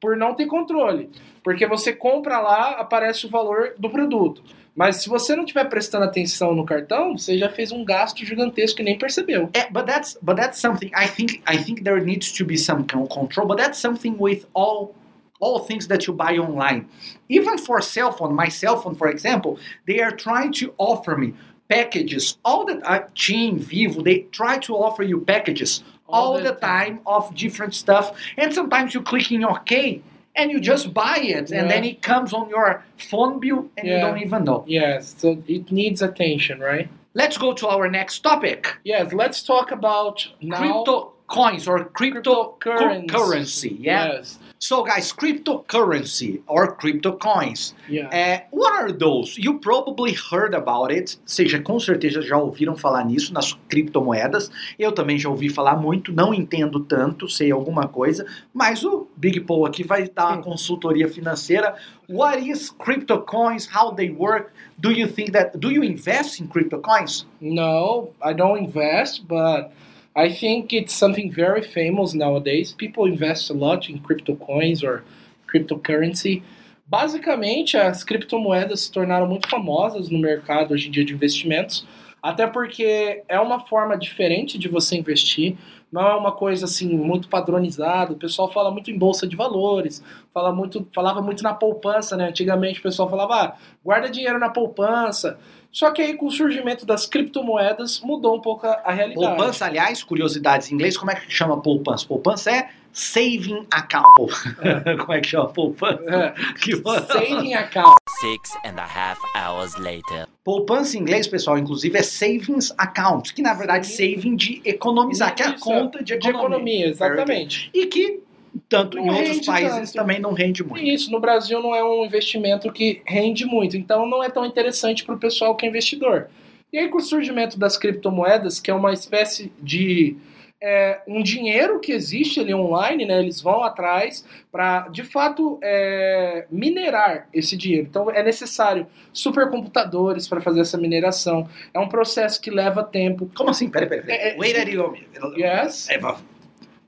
por 0.00 0.16
não 0.16 0.34
ter 0.34 0.46
controle. 0.46 1.10
Porque 1.42 1.66
você 1.66 1.92
compra 1.92 2.40
lá, 2.40 2.72
aparece 2.72 3.26
o 3.26 3.30
valor 3.30 3.74
do 3.78 3.90
produto. 3.90 4.42
Mas 4.78 4.98
se 4.98 5.08
você 5.08 5.34
não 5.34 5.42
estiver 5.42 5.64
prestando 5.68 6.04
atenção 6.04 6.54
no 6.54 6.64
cartão, 6.64 7.18
você 7.18 7.36
já 7.36 7.48
fez 7.48 7.72
um 7.72 7.84
gasto 7.84 8.24
gigantesco 8.24 8.80
e 8.80 8.84
nem 8.84 8.96
percebeu. 8.96 9.50
É, 9.52 9.68
but 9.72 9.84
that's 9.84 10.16
but 10.22 10.36
that's 10.36 10.60
something 10.60 10.88
I 10.94 11.08
think 11.08 11.42
I 11.52 11.58
think 11.58 11.82
there 11.82 12.00
needs 12.00 12.30
to 12.32 12.44
be 12.44 12.56
some 12.56 12.84
con- 12.84 13.08
control. 13.08 13.48
But 13.48 13.58
that's 13.58 13.80
something 13.80 14.14
with 14.16 14.46
all 14.54 14.94
all 15.40 15.66
things 15.66 15.88
that 15.88 16.06
you 16.06 16.14
buy 16.14 16.38
online. 16.38 16.86
Even 17.28 17.58
for 17.58 17.82
cell 17.82 18.12
phone, 18.12 18.34
my 18.34 18.48
cell 18.50 18.76
phone, 18.76 18.94
for 18.94 19.08
example, 19.08 19.58
they 19.86 20.00
are 20.00 20.12
trying 20.12 20.52
to 20.60 20.72
offer 20.78 21.16
me 21.16 21.34
packages. 21.68 22.38
All 22.44 22.64
the 22.64 22.78
uh, 22.88 23.06
Team, 23.14 23.58
Vivo, 23.58 24.02
they 24.02 24.20
try 24.32 24.58
to 24.58 24.74
offer 24.74 25.02
you 25.02 25.20
packages 25.20 25.82
all, 26.08 26.40
the, 26.40 26.52
time. 26.52 27.00
of 27.06 27.34
different 27.34 27.74
stuff. 27.74 28.16
And 28.36 28.52
sometimes 28.52 28.94
you 28.94 29.02
click 29.02 29.30
in 29.30 29.44
OK 29.44 30.02
and 30.36 30.50
you 30.50 30.60
just 30.60 30.94
buy 30.94 31.16
it, 31.16 31.50
and 31.50 31.68
then 31.68 31.84
it 31.84 32.00
comes 32.00 32.32
on 32.32 32.48
your 32.48 32.84
phone 33.10 33.40
bill, 33.40 33.68
and 33.76 33.88
you 33.88 33.98
don't 33.98 34.18
even 34.18 34.44
know. 34.44 34.64
Yes, 34.68 35.16
so 35.18 35.42
it 35.48 35.72
needs 35.72 36.00
attention, 36.00 36.60
right? 36.60 36.88
Let's 37.14 37.36
go 37.36 37.52
to 37.54 37.66
our 37.66 37.90
next 37.90 38.20
topic. 38.20 38.76
Yes, 38.84 39.12
let's 39.12 39.42
talk 39.42 39.72
about 39.72 40.24
now 40.40 40.58
crypto 40.58 41.12
coins 41.26 41.66
or 41.66 41.86
crypto 41.86 42.56
cryptocurrency. 42.60 43.08
currency. 43.08 43.76
Yeah. 43.80 44.12
Yes. 44.12 44.38
So, 44.60 44.82
guys, 44.82 45.12
cryptocurrency 45.12 46.42
or 46.48 46.74
crypto 46.74 47.12
coins. 47.12 47.74
Yeah. 47.88 48.08
Uh, 48.08 48.46
what 48.50 48.74
are 48.74 48.92
those? 48.92 49.38
You 49.38 49.60
probably 49.60 50.12
heard 50.12 50.52
about 50.52 50.90
it. 50.90 51.16
Seja, 51.24 51.60
com 51.60 51.78
certeza 51.78 52.20
já 52.20 52.36
ouviram 52.36 52.76
falar 52.76 53.04
nisso 53.04 53.32
nas 53.32 53.52
criptomoedas. 53.68 54.50
Eu 54.76 54.90
também 54.90 55.16
já 55.16 55.28
ouvi 55.28 55.48
falar 55.48 55.76
muito. 55.76 56.12
Não 56.12 56.34
entendo 56.34 56.80
tanto, 56.80 57.28
sei 57.28 57.52
alguma 57.52 57.86
coisa. 57.86 58.26
Mas 58.52 58.82
o 58.82 59.06
Big 59.16 59.40
Paul 59.40 59.64
aqui 59.64 59.84
vai 59.84 60.08
dar 60.08 60.32
uma 60.32 60.42
consultoria 60.42 61.08
financeira. 61.08 61.76
What 62.08 62.50
is 62.50 62.70
crypto 62.70 63.20
coins? 63.20 63.68
How 63.72 63.94
they 63.94 64.10
work? 64.10 64.50
Do 64.76 64.90
you 64.90 65.06
think 65.06 65.32
that? 65.32 65.56
Do 65.56 65.70
you 65.70 65.84
invest 65.84 66.42
in 66.42 66.48
crypto 66.48 66.80
coins? 66.80 67.26
No, 67.40 68.10
I 68.20 68.34
don't 68.34 68.60
invest, 68.60 69.24
but 69.28 69.70
I 70.18 70.28
think 70.32 70.72
it's 70.72 70.92
something 70.92 71.30
very 71.30 71.62
famous 71.62 72.12
nowadays. 72.12 72.72
People 72.72 73.06
invest 73.06 73.50
a 73.50 73.54
lot 73.54 73.88
in 73.88 74.00
crypto 74.00 74.34
coins 74.34 74.82
or 74.82 75.04
cryptocurrency. 75.46 76.42
Basicamente, 76.88 77.76
as 77.76 78.02
criptomoedas 78.02 78.80
se 78.80 78.90
tornaram 78.90 79.28
muito 79.28 79.48
famosas 79.48 80.08
no 80.08 80.18
mercado 80.18 80.74
hoje 80.74 80.88
em 80.88 80.90
dia 80.90 81.04
de 81.04 81.14
investimentos, 81.14 81.86
Até 82.22 82.46
porque 82.46 83.22
é 83.28 83.38
uma 83.38 83.60
forma 83.60 83.96
diferente 83.96 84.58
de 84.58 84.68
você 84.68 84.96
investir, 84.96 85.56
não 85.90 86.06
é 86.06 86.14
uma 86.14 86.32
coisa 86.32 86.66
assim 86.66 86.96
muito 86.96 87.28
padronizada. 87.28 88.12
O 88.12 88.16
pessoal 88.16 88.50
fala 88.50 88.70
muito 88.70 88.90
em 88.90 88.98
bolsa 88.98 89.26
de 89.26 89.34
valores, 89.36 90.02
fala 90.32 90.52
muito, 90.52 90.86
falava 90.94 91.22
muito 91.22 91.42
na 91.42 91.54
poupança, 91.54 92.16
né? 92.16 92.28
Antigamente 92.28 92.80
o 92.80 92.82
pessoal 92.82 93.08
falava, 93.08 93.34
ah, 93.34 93.54
guarda 93.84 94.10
dinheiro 94.10 94.38
na 94.38 94.50
poupança. 94.50 95.38
Só 95.70 95.90
que 95.90 96.00
aí 96.00 96.14
com 96.14 96.26
o 96.26 96.30
surgimento 96.30 96.86
das 96.86 97.06
criptomoedas 97.06 98.00
mudou 98.00 98.36
um 98.36 98.40
pouco 98.40 98.66
a, 98.66 98.80
a 98.84 98.92
realidade. 98.92 99.26
Poupança, 99.36 99.66
aliás, 99.66 100.02
curiosidades 100.02 100.70
em 100.70 100.74
inglês, 100.74 100.96
como 100.96 101.10
é 101.10 101.14
que 101.14 101.30
chama 101.30 101.60
poupança? 101.60 102.06
Poupança 102.06 102.50
é 102.50 102.68
saving 102.92 103.66
account. 103.70 104.32
como 105.00 105.12
é 105.12 105.20
que 105.20 105.28
chama 105.28 105.48
poupança? 105.48 106.02
É, 106.06 106.34
Que- 106.60 106.76
saving 107.06 107.54
account. 107.54 107.97
Six 108.20 108.56
and 108.64 108.78
a 108.78 108.84
half 108.84 109.18
hours 109.36 109.76
later. 109.78 110.26
Poupança 110.44 110.96
em 110.96 111.00
inglês, 111.00 111.26
pessoal, 111.28 111.56
inclusive 111.58 111.96
é 111.96 112.02
savings 112.02 112.72
account, 112.76 113.32
que 113.34 113.42
na 113.42 113.54
verdade 113.54 113.86
saving 113.86 114.34
de 114.34 114.60
economizar, 114.64 115.34
que 115.34 115.42
é 115.42 115.46
a 115.46 115.52
conta 115.58 115.98
de 116.02 116.16
De 116.18 116.28
economia. 116.28 116.46
economia, 116.48 116.86
exatamente. 116.88 117.70
E 117.72 117.86
que, 117.86 118.20
tanto 118.68 118.98
em 118.98 119.06
Não 119.06 119.14
outros 119.14 119.36
rende 119.36 119.46
países, 119.46 119.92
tanto. 119.92 119.94
também 119.94 120.18
não 120.18 120.32
rende 120.32 120.64
muito. 120.64 120.84
E 120.84 120.92
isso, 120.92 121.10
no 121.12 121.20
Brasil 121.20 121.62
não 121.62 121.74
é 121.74 121.84
um 121.84 122.04
investimento 122.04 122.72
que 122.72 123.02
rende 123.06 123.44
muito, 123.44 123.76
então 123.76 124.04
não 124.06 124.22
é 124.22 124.28
tão 124.30 124.44
interessante 124.44 125.04
para 125.04 125.14
o 125.14 125.18
pessoal 125.18 125.54
que 125.54 125.64
é 125.64 125.68
investidor. 125.68 126.28
E 126.72 126.78
aí 126.78 126.88
com 126.88 126.98
o 126.98 127.02
surgimento 127.02 127.58
das 127.58 127.76
criptomoedas, 127.78 128.58
que 128.58 128.70
é 128.70 128.74
uma 128.74 128.92
espécie 128.92 129.52
de 129.62 130.16
é, 130.60 131.00
um 131.06 131.22
dinheiro 131.22 131.78
que 131.80 131.92
existe 131.92 132.40
ali 132.40 132.52
online, 132.52 133.06
né? 133.06 133.20
Eles 133.20 133.40
vão 133.40 133.62
atrás 133.62 134.24
para, 134.50 134.88
de 134.88 135.04
fato, 135.04 135.58
é, 135.62 136.46
minerar 136.50 137.28
esse 137.32 137.56
dinheiro. 137.56 137.86
Então 137.88 138.10
é 138.10 138.22
necessário 138.22 138.86
supercomputadores 139.12 140.28
para 140.28 140.40
fazer 140.40 140.60
essa 140.60 140.76
mineração. 140.76 141.48
É 141.72 141.78
um 141.78 141.88
processo 141.88 142.40
que 142.40 142.50
leva 142.50 142.82
tempo. 142.82 143.30
Como 143.36 143.50
assim? 143.50 143.70
Peraí, 143.70 143.88
peraí. 143.88 144.10
É, 144.10 144.14
é, 144.14 144.34
peraí. 144.34 144.38
Wait 144.38 144.56
a 144.56 144.64
minute. 144.64 145.40
Yes. 145.40 145.88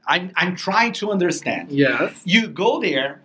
I'm, 0.09 0.33
I'm 0.37 0.57
trying 0.57 0.93
to 0.93 1.13
understand. 1.13 1.71
Yes. 1.71 2.23
You 2.27 2.49
go 2.49 2.81
there, 2.81 3.21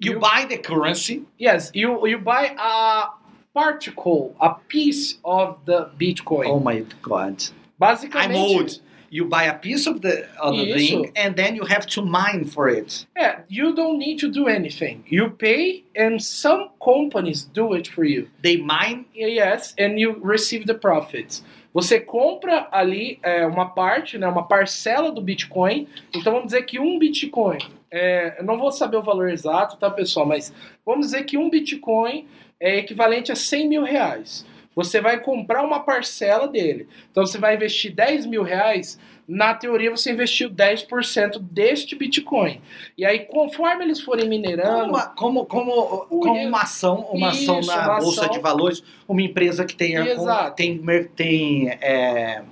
you, 0.00 0.14
You- 0.14 0.18
buy 0.18 0.46
the 0.48 0.58
currency, 0.58 1.24
Yes. 1.38 1.70
You 1.72 2.04
you 2.08 2.18
buy 2.18 2.54
a 2.58 3.10
particle, 3.54 4.34
a 4.40 4.54
piece 4.68 5.18
of 5.24 5.58
the 5.64 5.90
Bitcoin. 5.96 6.48
Oh 6.48 6.58
my 6.60 6.84
god. 7.02 7.44
Basicamente. 7.78 8.34
I'm 8.34 8.36
old. 8.36 8.80
You 9.10 9.24
buy 9.24 9.44
a 9.44 9.54
piece 9.54 9.86
of 9.86 10.02
the, 10.02 10.26
of 10.38 10.56
the 10.56 10.72
thing 10.74 11.12
and 11.16 11.34
then 11.34 11.54
you 11.54 11.64
have 11.64 11.86
to 11.86 12.02
mine 12.02 12.44
for 12.44 12.68
it. 12.68 13.06
Yeah, 13.16 13.40
you 13.48 13.74
don't 13.74 13.98
need 13.98 14.18
to 14.20 14.30
do 14.30 14.48
anything. 14.48 15.04
You 15.08 15.30
pay, 15.30 15.84
and 15.96 16.22
some 16.22 16.70
companies 16.82 17.44
do 17.44 17.72
it 17.74 17.88
for 17.88 18.04
you. 18.04 18.28
They 18.42 18.56
mine. 18.56 19.06
Yes, 19.14 19.74
and 19.78 19.98
you 19.98 20.18
receive 20.22 20.66
the 20.66 20.74
profits. 20.74 21.42
Você 21.72 22.00
compra 22.00 22.66
ali 22.72 23.18
é, 23.22 23.46
uma 23.46 23.66
parte, 23.66 24.18
né, 24.18 24.26
uma 24.26 24.48
parcela 24.48 25.12
do 25.12 25.20
Bitcoin. 25.20 25.86
Então 26.14 26.32
vamos 26.32 26.46
dizer 26.46 26.62
que 26.62 26.80
um 26.80 26.98
Bitcoin, 26.98 27.58
é, 27.90 28.36
eu 28.38 28.44
não 28.44 28.58
vou 28.58 28.72
saber 28.72 28.96
o 28.96 29.02
valor 29.02 29.28
exato, 29.28 29.76
tá 29.76 29.90
pessoal? 29.90 30.26
Mas 30.26 30.52
vamos 30.84 31.06
dizer 31.06 31.24
que 31.24 31.36
um 31.36 31.50
Bitcoin 31.50 32.26
é 32.60 32.78
equivalente 32.78 33.30
a 33.30 33.36
100 33.36 33.68
mil 33.68 33.82
reais. 33.84 34.44
Você 34.78 35.00
vai 35.00 35.18
comprar 35.18 35.64
uma 35.64 35.80
parcela 35.80 36.46
dele. 36.46 36.86
Então 37.10 37.26
você 37.26 37.36
vai 37.36 37.56
investir 37.56 37.92
10 37.92 38.26
mil 38.26 38.44
reais. 38.44 38.96
Na 39.26 39.52
teoria 39.52 39.90
você 39.90 40.12
investiu 40.12 40.48
10% 40.48 41.40
deste 41.40 41.96
Bitcoin. 41.96 42.60
E 42.96 43.04
aí, 43.04 43.24
conforme 43.26 43.84
eles 43.84 44.00
forem 44.00 44.26
Como 44.26 44.30
minerando. 44.30 44.90
uma, 44.90 45.06
como, 45.08 45.46
como, 45.46 46.06
como 46.06 46.40
uma 46.46 46.62
ação, 46.62 47.08
uma 47.12 47.30
ação 47.30 47.58
Isso, 47.58 47.68
na 47.68 47.88
uma 47.88 47.98
Bolsa 47.98 48.20
ação. 48.20 48.32
de 48.32 48.38
Valores, 48.38 48.84
uma 49.08 49.20
empresa 49.20 49.64
que 49.64 49.74
tem, 49.74 49.96
Exato. 49.96 50.54
tem, 50.54 50.80
tem 51.16 51.70
é, 51.70 52.42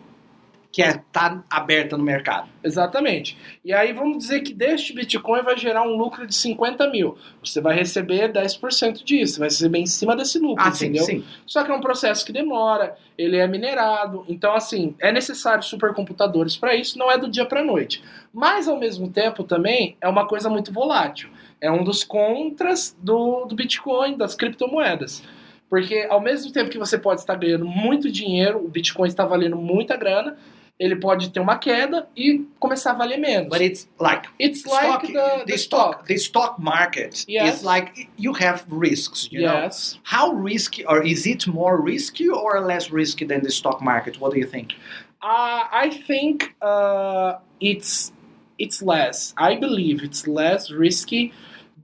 que 0.73 0.83
está 0.83 0.97
é, 0.99 1.03
tá 1.13 1.45
aberta 1.51 1.97
no 1.97 2.05
mercado. 2.05 2.49
Exatamente. 2.63 3.37
E 3.65 3.73
aí 3.73 3.93
vamos 3.93 4.19
dizer 4.19 4.41
que 4.41 4.53
deste 4.53 4.93
Bitcoin 4.93 5.43
vai 5.43 5.57
gerar 5.57 5.83
um 5.83 5.97
lucro 5.97 6.27
de 6.27 6.35
50 6.35 6.91
mil. 6.91 7.17
Você 7.43 7.61
vai 7.61 7.75
receber 7.75 8.33
10% 8.33 9.03
disso, 9.05 9.39
vai 9.39 9.49
receber 9.49 9.79
em 9.79 9.87
cima 9.87 10.15
desse 10.15 10.39
lucro, 10.39 10.63
Ah, 10.65 10.73
sim, 10.73 10.87
entendeu? 10.87 11.05
sim. 11.05 11.25
Só 11.47 11.65
que 11.65 11.71
é 11.71 11.75
um 11.75 11.81
processo 11.81 12.25
que 12.25 12.33
demora, 12.33 12.97
ele 13.17 13.37
é 13.37 13.47
minerado, 13.47 14.25
então 14.29 14.55
assim, 14.55 14.95
é 15.01 15.11
necessário 15.11 15.63
supercomputadores 15.63 16.57
para 16.57 16.75
isso, 16.75 16.99
não 16.99 17.11
é 17.11 17.17
do 17.17 17.29
dia 17.29 17.47
para 17.47 17.65
noite. 17.65 18.03
Mas 18.33 18.69
ao 18.69 18.79
mesmo 18.79 19.09
tempo 19.11 19.45
também 19.45 19.97
é 20.01 20.09
uma 20.09 20.27
coisa 20.27 20.51
muito 20.51 20.73
volátil. 20.73 21.31
É 21.61 21.71
um 21.71 21.83
dos 21.83 22.05
contras 22.05 22.95
do, 23.01 23.47
do 23.47 23.55
Bitcoin, 23.55 24.17
das 24.17 24.35
criptomoedas. 24.35 25.23
Porque 25.69 26.07
ao 26.09 26.21
mesmo 26.21 26.53
tempo 26.53 26.71
que 26.71 26.79
você 26.79 26.97
pode 26.97 27.21
estar 27.21 27.35
ganhando 27.35 27.65
muito 27.67 28.11
dinheiro, 28.11 28.65
o 28.65 28.69
Bitcoin 28.69 29.09
está 29.09 29.25
valendo 29.25 29.57
muita 29.57 29.97
grana, 29.97 30.37
ele 30.79 30.97
pode 30.97 31.31
ter 31.31 31.41
uma 31.41 31.57
queda 31.59 32.07
e 32.17 32.45
começar 32.61 32.91
a 32.91 32.95
valer 32.95 33.17
menos. 33.19 33.49
But 33.49 33.61
it's 33.63 33.89
like 33.99 34.29
It's 34.39 34.61
stock, 34.61 35.03
like 35.05 35.13
the, 35.13 35.45
the, 35.47 35.59
stock, 35.59 36.07
the 36.07 36.19
stock 36.19 36.59
market 36.59 37.25
Yes. 37.27 37.59
is 37.59 37.63
like 37.65 38.09
you 38.19 38.33
have 38.35 38.65
risks, 38.71 39.29
you 39.31 39.41
know. 39.43 39.55
Yes. 39.63 39.99
How 40.05 40.33
risky, 40.33 40.85
or 40.85 41.03
is 41.03 41.27
it 41.27 41.47
more 41.47 41.81
risky 41.81 42.29
or 42.29 42.61
less 42.61 42.91
risky 42.91 43.25
than 43.25 43.43
the 43.43 43.51
stock 43.51 43.81
market? 43.81 44.21
What 44.21 44.33
do 44.33 44.39
you 44.39 44.47
think? 44.47 44.75
Uh, 45.23 45.65
I 45.73 45.91
think 46.07 46.55
uh, 46.61 47.39
it's 47.61 48.13
it's 48.59 48.83
less. 48.83 49.35
I 49.39 49.57
believe 49.57 50.03
it's 50.05 50.27
less 50.27 50.71
risky, 50.71 51.33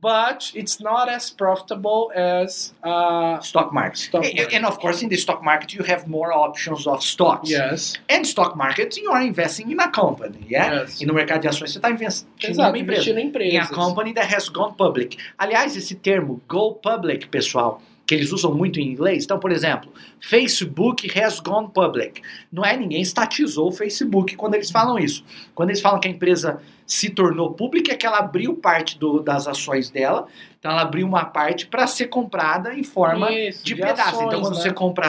but 0.02 0.50
it's 0.54 0.80
not 0.80 1.08
as 1.08 1.30
profitable 1.30 2.10
as 2.14 2.72
uh, 2.82 3.38
Stock 3.40 3.72
market. 3.72 3.98
Stock 3.98 4.22
market. 4.24 4.52
And 4.52 4.66
of 4.66 4.78
course, 4.80 5.00
in 5.00 5.08
the 5.08 5.16
stock 5.16 5.42
market, 5.44 5.72
you 5.72 5.84
have 5.84 6.08
more 6.08 6.32
options 6.32 6.86
of 6.88 7.02
stocks. 7.02 7.48
yes. 7.48 7.94
And 8.08 8.26
stock 8.26 8.56
market, 8.56 8.96
you 8.96 9.10
are 9.12 9.22
investing 9.22 9.70
in 9.70 9.78
a 9.78 9.88
company, 9.90 10.44
yeah? 10.48 10.80
Yes. 10.82 11.00
E 11.00 11.06
no 11.06 11.14
mercado 11.14 11.40
de 11.42 11.48
ações, 11.48 11.70
você 11.70 11.78
está 11.78 11.88
investindo 11.90 12.26
Exato, 12.42 12.72
numa 12.72 12.78
empresa. 12.78 13.10
investindo 13.10 13.38
em 13.40 13.50
In 13.50 13.58
a 13.58 13.62
empresas. 13.62 13.70
company 13.76 14.12
that 14.14 14.26
has 14.34 14.48
gone 14.48 14.74
public. 14.74 15.16
Aliás, 15.38 15.76
esse 15.76 15.94
termo 15.94 16.40
go 16.48 16.74
public, 16.74 17.28
pessoal, 17.28 17.80
que 18.12 18.20
eles 18.20 18.32
usam 18.32 18.54
muito 18.54 18.78
em 18.78 18.86
inglês. 18.86 19.24
Então, 19.24 19.38
por 19.38 19.50
exemplo, 19.50 19.90
Facebook 20.20 21.18
has 21.18 21.40
gone 21.40 21.68
public. 21.72 22.20
Não 22.52 22.64
é 22.64 22.76
ninguém 22.76 23.00
estatizou 23.02 23.68
o 23.68 23.72
Facebook 23.72 24.36
quando 24.36 24.54
eles 24.54 24.70
falam 24.70 24.98
isso. 24.98 25.24
Quando 25.54 25.70
eles 25.70 25.80
falam 25.80 25.98
que 26.00 26.08
a 26.08 26.10
empresa 26.10 26.60
se 26.86 27.08
tornou 27.10 27.52
pública, 27.52 27.92
é 27.92 27.96
que 27.96 28.04
ela 28.06 28.18
abriu 28.18 28.54
parte 28.54 28.98
do- 28.98 29.20
das 29.20 29.46
ações 29.46 29.88
dela. 29.90 30.26
Então, 30.58 30.70
ela 30.70 30.82
abriu 30.82 31.06
uma 31.06 31.24
parte 31.24 31.66
para 31.66 31.86
ser 31.86 32.06
comprada 32.06 32.74
em 32.74 32.84
forma 32.84 33.30
Isso, 33.32 33.64
de, 33.64 33.74
de 33.74 33.80
pedaço. 33.80 34.00
ações, 34.10 34.26
então, 34.26 34.40
quando 34.40 34.54
né? 34.56 34.60
você 34.62 34.72
compra 34.72 35.08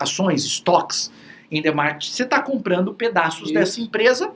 ações, 0.00 0.44
stocks 0.44 1.12
em 1.50 1.62
the 1.62 1.70
market, 1.70 2.08
você 2.10 2.22
está 2.24 2.40
comprando 2.40 2.92
pedaços 2.94 3.44
Isso. 3.44 3.54
dessa 3.54 3.80
empresa. 3.80 4.32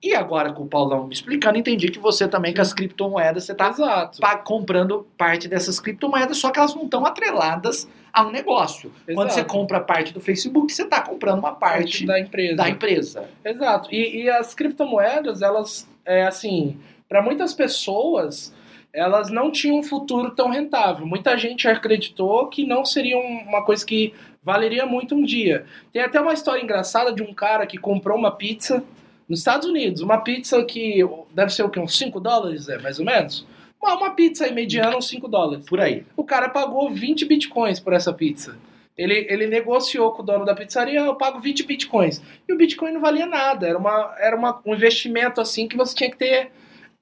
E 0.00 0.14
agora, 0.14 0.52
com 0.52 0.62
o 0.62 0.66
Paulão 0.68 1.06
me 1.08 1.12
explicando, 1.12 1.58
entendi 1.58 1.90
que 1.90 1.98
você 1.98 2.28
também, 2.28 2.54
com 2.54 2.60
as 2.62 2.72
criptomoedas, 2.72 3.44
você 3.44 3.52
está 3.52 3.68
Exato. 3.70 4.20
comprando 4.44 5.06
parte 5.18 5.48
dessas 5.48 5.80
criptomoedas, 5.80 6.38
só 6.38 6.50
que 6.50 6.58
elas 6.60 6.72
não 6.74 6.84
estão 6.84 7.04
atreladas 7.04 7.88
a 8.12 8.24
um 8.24 8.30
negócio. 8.30 8.92
Quando 9.06 9.26
Exato. 9.28 9.34
você 9.34 9.44
compra 9.44 9.80
parte 9.80 10.14
do 10.14 10.20
Facebook, 10.20 10.72
você 10.72 10.82
está 10.84 11.00
comprando 11.00 11.40
uma 11.40 11.52
parte 11.52 12.06
da 12.06 12.18
empresa. 12.20 12.54
da 12.56 12.68
empresa. 12.68 13.28
Exato. 13.44 13.88
E, 13.92 14.22
e 14.22 14.30
as 14.30 14.54
criptomoedas, 14.54 15.42
elas, 15.42 15.88
é 16.04 16.24
assim, 16.26 16.78
para 17.08 17.20
muitas 17.20 17.52
pessoas, 17.52 18.54
elas 18.92 19.30
não 19.30 19.50
tinham 19.50 19.78
um 19.78 19.82
futuro 19.82 20.30
tão 20.30 20.48
rentável. 20.48 21.06
Muita 21.06 21.36
gente 21.36 21.66
acreditou 21.66 22.46
que 22.46 22.64
não 22.64 22.84
seria 22.84 23.18
um- 23.18 23.42
uma 23.48 23.64
coisa 23.64 23.84
que 23.84 24.14
valeria 24.44 24.86
muito 24.86 25.16
um 25.16 25.22
dia. 25.24 25.66
Tem 25.92 26.02
até 26.02 26.20
uma 26.20 26.32
história 26.32 26.62
engraçada 26.62 27.12
de 27.12 27.22
um 27.22 27.34
cara 27.34 27.66
que 27.66 27.76
comprou 27.76 28.16
uma 28.16 28.30
pizza 28.30 28.82
nos 29.28 29.40
Estados 29.40 29.68
Unidos. 29.68 30.00
Uma 30.00 30.18
pizza 30.18 30.62
que 30.64 31.04
deve 31.32 31.52
ser 31.52 31.62
o 31.62 31.68
quê? 31.68 31.78
Uns 31.78 31.96
5 31.96 32.18
dólares, 32.18 32.68
é, 32.68 32.78
mais 32.78 32.98
ou 32.98 33.04
menos? 33.04 33.46
Uma, 33.80 33.96
uma 33.96 34.10
pizza 34.10 34.44
aí 34.44 34.52
mediana, 34.52 34.96
uns 34.96 35.08
5 35.08 35.28
dólares. 35.28 35.66
Por 35.66 35.80
aí. 35.80 36.04
O 36.16 36.24
cara 36.24 36.48
pagou 36.48 36.90
20 36.90 37.24
bitcoins 37.26 37.78
por 37.78 37.92
essa 37.92 38.12
pizza. 38.12 38.56
Ele, 38.96 39.26
ele 39.30 39.46
negociou 39.46 40.10
com 40.10 40.22
o 40.22 40.24
dono 40.24 40.44
da 40.44 40.56
pizzaria, 40.56 40.98
eu 40.98 41.14
pago 41.14 41.38
20 41.38 41.64
bitcoins. 41.64 42.20
E 42.48 42.52
o 42.52 42.56
bitcoin 42.56 42.92
não 42.92 43.00
valia 43.00 43.26
nada. 43.26 43.68
Era, 43.68 43.78
uma, 43.78 44.14
era 44.18 44.36
uma, 44.36 44.60
um 44.66 44.74
investimento 44.74 45.40
assim 45.40 45.68
que 45.68 45.76
você 45.76 45.94
tinha 45.94 46.10
que 46.10 46.16
ter 46.16 46.50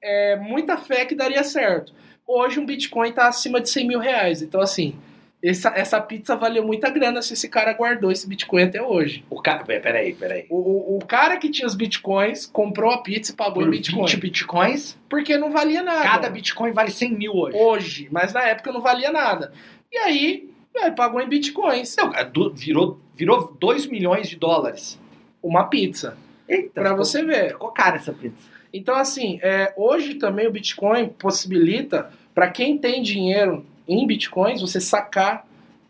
é, 0.01 0.35
muita 0.35 0.77
fé 0.77 1.05
que 1.05 1.15
daria 1.15 1.43
certo. 1.43 1.91
Hoje 2.27 2.59
um 2.59 2.65
bitcoin 2.65 3.09
está 3.09 3.27
acima 3.27 3.59
de 3.59 3.69
100 3.69 3.87
mil 3.87 3.99
reais. 3.99 4.43
Então, 4.43 4.61
assim, 4.61 4.95
essa, 5.43 5.69
essa 5.75 6.01
pizza 6.01 6.35
valeu 6.35 6.65
muita 6.65 6.89
grana 6.89 7.21
se 7.21 7.33
esse 7.33 7.47
cara 7.47 7.71
guardou 7.73 8.11
esse 8.11 8.27
bitcoin 8.27 8.63
até 8.63 8.81
hoje. 8.81 9.23
O 9.29 9.41
cara. 9.41 9.63
Peraí, 9.63 10.13
peraí. 10.13 10.45
O, 10.49 10.55
o, 10.55 10.97
o 10.97 11.05
cara 11.05 11.37
que 11.37 11.49
tinha 11.49 11.67
os 11.67 11.75
bitcoins 11.75 12.45
comprou 12.47 12.91
a 12.91 12.97
pizza 13.03 13.31
e 13.31 13.35
pagou 13.35 13.53
Por 13.63 13.67
em 13.67 13.71
bitcoin. 13.71 14.01
20 14.05 14.17
bitcoins, 14.17 14.97
Porque 15.09 15.37
não 15.37 15.51
valia 15.51 15.83
nada. 15.83 16.03
cada 16.03 16.29
bitcoin 16.29 16.71
vale 16.71 16.89
100 16.91 17.11
mil 17.11 17.33
hoje. 17.35 17.57
hoje, 17.57 18.07
mas 18.11 18.33
na 18.33 18.41
época 18.47 18.71
não 18.71 18.81
valia 18.81 19.11
nada. 19.11 19.53
E 19.91 19.97
aí, 19.97 20.49
é, 20.75 20.89
pagou 20.91 21.21
em 21.21 21.29
bitcoins 21.29 21.95
Não, 21.97 22.11
virou, 22.53 22.99
virou 23.15 23.55
2 23.59 23.85
milhões 23.87 24.27
de 24.27 24.35
dólares. 24.37 24.99
uma 25.41 25.65
pizza, 25.65 26.17
Eita, 26.49 26.71
Pra 26.81 26.89
ficou- 26.91 27.05
você 27.05 27.23
ver. 27.23 27.49
Ficou 27.51 27.71
cara 27.71 27.97
essa 27.97 28.13
pizza. 28.13 28.37
Então 28.73 28.95
assim, 28.95 29.39
é, 29.43 29.73
hoje 29.77 30.15
também 30.15 30.47
o 30.47 30.51
Bitcoin 30.51 31.09
possibilita 31.09 32.09
para 32.33 32.49
quem 32.49 32.77
tem 32.77 33.01
dinheiro 33.01 33.65
em 33.87 34.05
bitcoins 34.07 34.61
você 34.61 34.79
sacar 34.81 35.45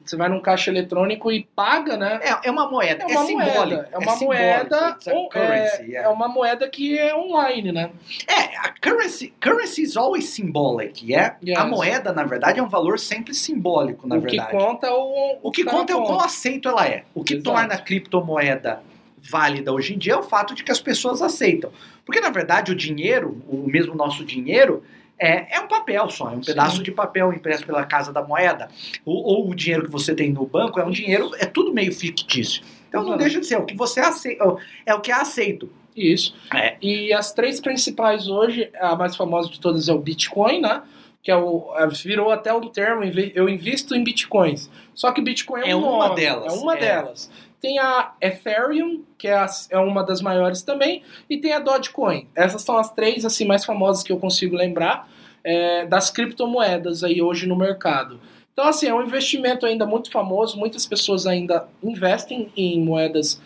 Você 0.05 0.15
vai 0.15 0.29
num 0.29 0.39
caixa 0.39 0.71
eletrônico 0.71 1.29
e 1.29 1.43
paga, 1.53 1.97
né? 1.97 2.21
É, 2.23 2.47
é 2.47 2.51
uma 2.51 2.69
moeda, 2.71 3.03
É 3.03 3.11
é, 3.11 3.17
uma 3.17 3.25
simbólico. 3.25 3.57
moeda, 3.59 3.89
é 3.91 3.97
uma 3.97 4.11
simbólico, 4.15 4.43
moeda, 4.45 4.97
currency, 5.33 5.95
é, 5.97 6.03
é 6.03 6.07
uma 6.07 6.27
moeda 6.29 6.69
que 6.69 6.97
é 6.97 7.13
online, 7.13 7.71
né? 7.73 7.89
É, 8.25 8.55
a 8.57 8.73
currency, 8.81 9.33
currency 9.41 9.81
is 9.81 9.97
always 9.97 10.29
symbolic, 10.29 11.05
yeah? 11.05 11.35
Yes. 11.45 11.57
A 11.59 11.65
moeda, 11.65 12.13
na 12.13 12.23
verdade, 12.23 12.57
é 12.57 12.63
um 12.63 12.69
valor 12.69 12.97
sempre 12.99 13.33
simbólico, 13.33 14.07
na 14.07 14.15
o 14.15 14.21
verdade. 14.21 14.49
que 14.49 14.57
conta 14.57 14.87
é 14.87 14.91
o 14.91 15.39
O 15.43 15.51
que 15.51 15.65
tá 15.65 15.71
conta 15.71 15.91
é 15.91 15.95
o 15.97 16.03
quão 16.03 16.21
aceito 16.21 16.69
ela 16.69 16.87
é. 16.87 17.03
O 17.13 17.21
que 17.21 17.33
Exato. 17.33 17.51
torna 17.51 17.73
a 17.73 17.77
criptomoeda 17.77 18.81
válida 19.21 19.73
hoje 19.73 19.93
em 19.93 19.97
dia 19.97 20.13
é 20.13 20.17
o 20.17 20.23
fato 20.23 20.55
de 20.55 20.63
que 20.63 20.71
as 20.71 20.79
pessoas 20.79 21.21
aceitam. 21.21 21.69
Porque, 22.05 22.21
na 22.21 22.29
verdade, 22.29 22.71
o 22.71 22.75
dinheiro, 22.75 23.41
o 23.49 23.67
mesmo 23.67 23.93
nosso 23.93 24.23
dinheiro, 24.23 24.83
é, 25.19 25.57
é 25.57 25.59
um 25.59 25.67
papel 25.67 26.09
só, 26.09 26.29
é 26.29 26.35
um 26.35 26.43
Sim. 26.43 26.51
pedaço 26.51 26.83
de 26.83 26.91
papel 26.91 27.33
impresso 27.33 27.65
pela 27.65 27.83
Casa 27.85 28.13
da 28.13 28.21
Moeda. 28.23 28.69
Ou, 29.05 29.23
ou 29.23 29.49
o 29.49 29.55
dinheiro 29.55 29.85
que 29.85 29.91
você 29.91 30.13
tem 30.13 30.31
no 30.31 30.45
banco 30.45 30.79
é 30.79 30.85
um 30.85 30.91
dinheiro, 30.91 31.31
é 31.39 31.45
tudo 31.45 31.73
meio 31.73 31.93
fictício. 31.93 32.61
Então 32.87 33.03
não 33.03 33.17
deixa 33.17 33.39
de 33.39 33.45
ser, 33.45 33.57
o 33.57 33.65
que 33.65 33.75
você 33.75 33.99
aceita, 33.99 34.43
é 34.85 34.93
o 34.93 35.01
que 35.01 35.11
é 35.11 35.15
aceito. 35.15 35.69
Isso. 35.95 36.35
É. 36.53 36.77
E 36.79 37.11
as 37.11 37.33
três 37.33 37.59
principais 37.59 38.27
hoje, 38.27 38.69
a 38.79 38.95
mais 38.95 39.15
famosa 39.15 39.49
de 39.49 39.59
todas 39.59 39.89
é 39.89 39.93
o 39.93 39.97
Bitcoin, 39.97 40.61
né? 40.61 40.83
Que 41.27 41.31
é 41.31 41.35
o, 41.35 41.73
é, 41.75 41.85
virou 41.87 42.31
até 42.31 42.53
um 42.53 42.69
termo, 42.69 43.03
eu 43.03 43.49
invisto 43.49 43.93
em 43.93 44.01
Bitcoins. 44.01 44.71
Só 44.95 45.11
que 45.11 45.19
Bitcoin 45.19 45.59
é, 45.59 45.71
É 45.71 45.75
um 45.75 45.79
uma 45.81 46.07
nome, 46.07 46.21
delas, 46.21 46.53
É 46.53 46.57
uma 46.57 46.73
é. 46.73 46.79
delas. 46.79 47.29
Tem 47.59 47.77
a 47.79 48.13
Ethereum, 48.21 49.03
que 49.17 49.27
é, 49.27 49.33
a- 49.33 49.45
é 49.71 49.77
uma 49.77 50.05
das 50.05 50.21
maiores 50.21 50.61
também, 50.61 51.03
e 51.29 51.35
tem 51.37 51.51
a 51.51 51.59
Dogecoin. 51.59 52.29
Essas 52.33 52.61
são 52.61 52.77
as 52.77 52.93
três 52.93 53.25
assim 53.25 53.43
mais 53.43 53.65
famosas 53.65 54.03
que 54.03 54.11
eu 54.13 54.17
consigo 54.17 54.55
lembrar 54.55 55.09
é, 55.43 55.85
das 55.85 56.09
criptomoedas 56.09 57.03
aí 57.03 57.21
hoje 57.21 57.45
no 57.45 57.57
mercado. 57.57 58.21
Então, 58.53 58.65
assim, 58.65 58.87
é 58.87 58.93
um 58.93 59.03
investimento 59.03 59.65
ainda 59.65 59.85
muito 59.85 60.09
famoso, 60.09 60.57
muitas 60.57 60.85
pessoas 60.85 61.27
ainda 61.27 61.67
investem 61.83 62.49
em 62.55 62.79
moedas, 62.81 63.41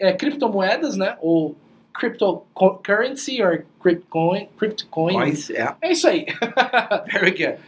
é, 0.00 0.10
criptomoedas, 0.14 0.96
né? 0.96 1.18
Ou 1.20 1.54
cryptocurrency 1.98 3.40
or 3.40 3.64
cryptcoin, 3.80 4.48
cryptocoins. 4.58 5.14
Coins, 5.14 5.50
é. 5.50 5.74
É 5.82 5.92
isso 5.92 6.08
aí. 6.08 6.26
Very 7.12 7.30
good. 7.30 7.58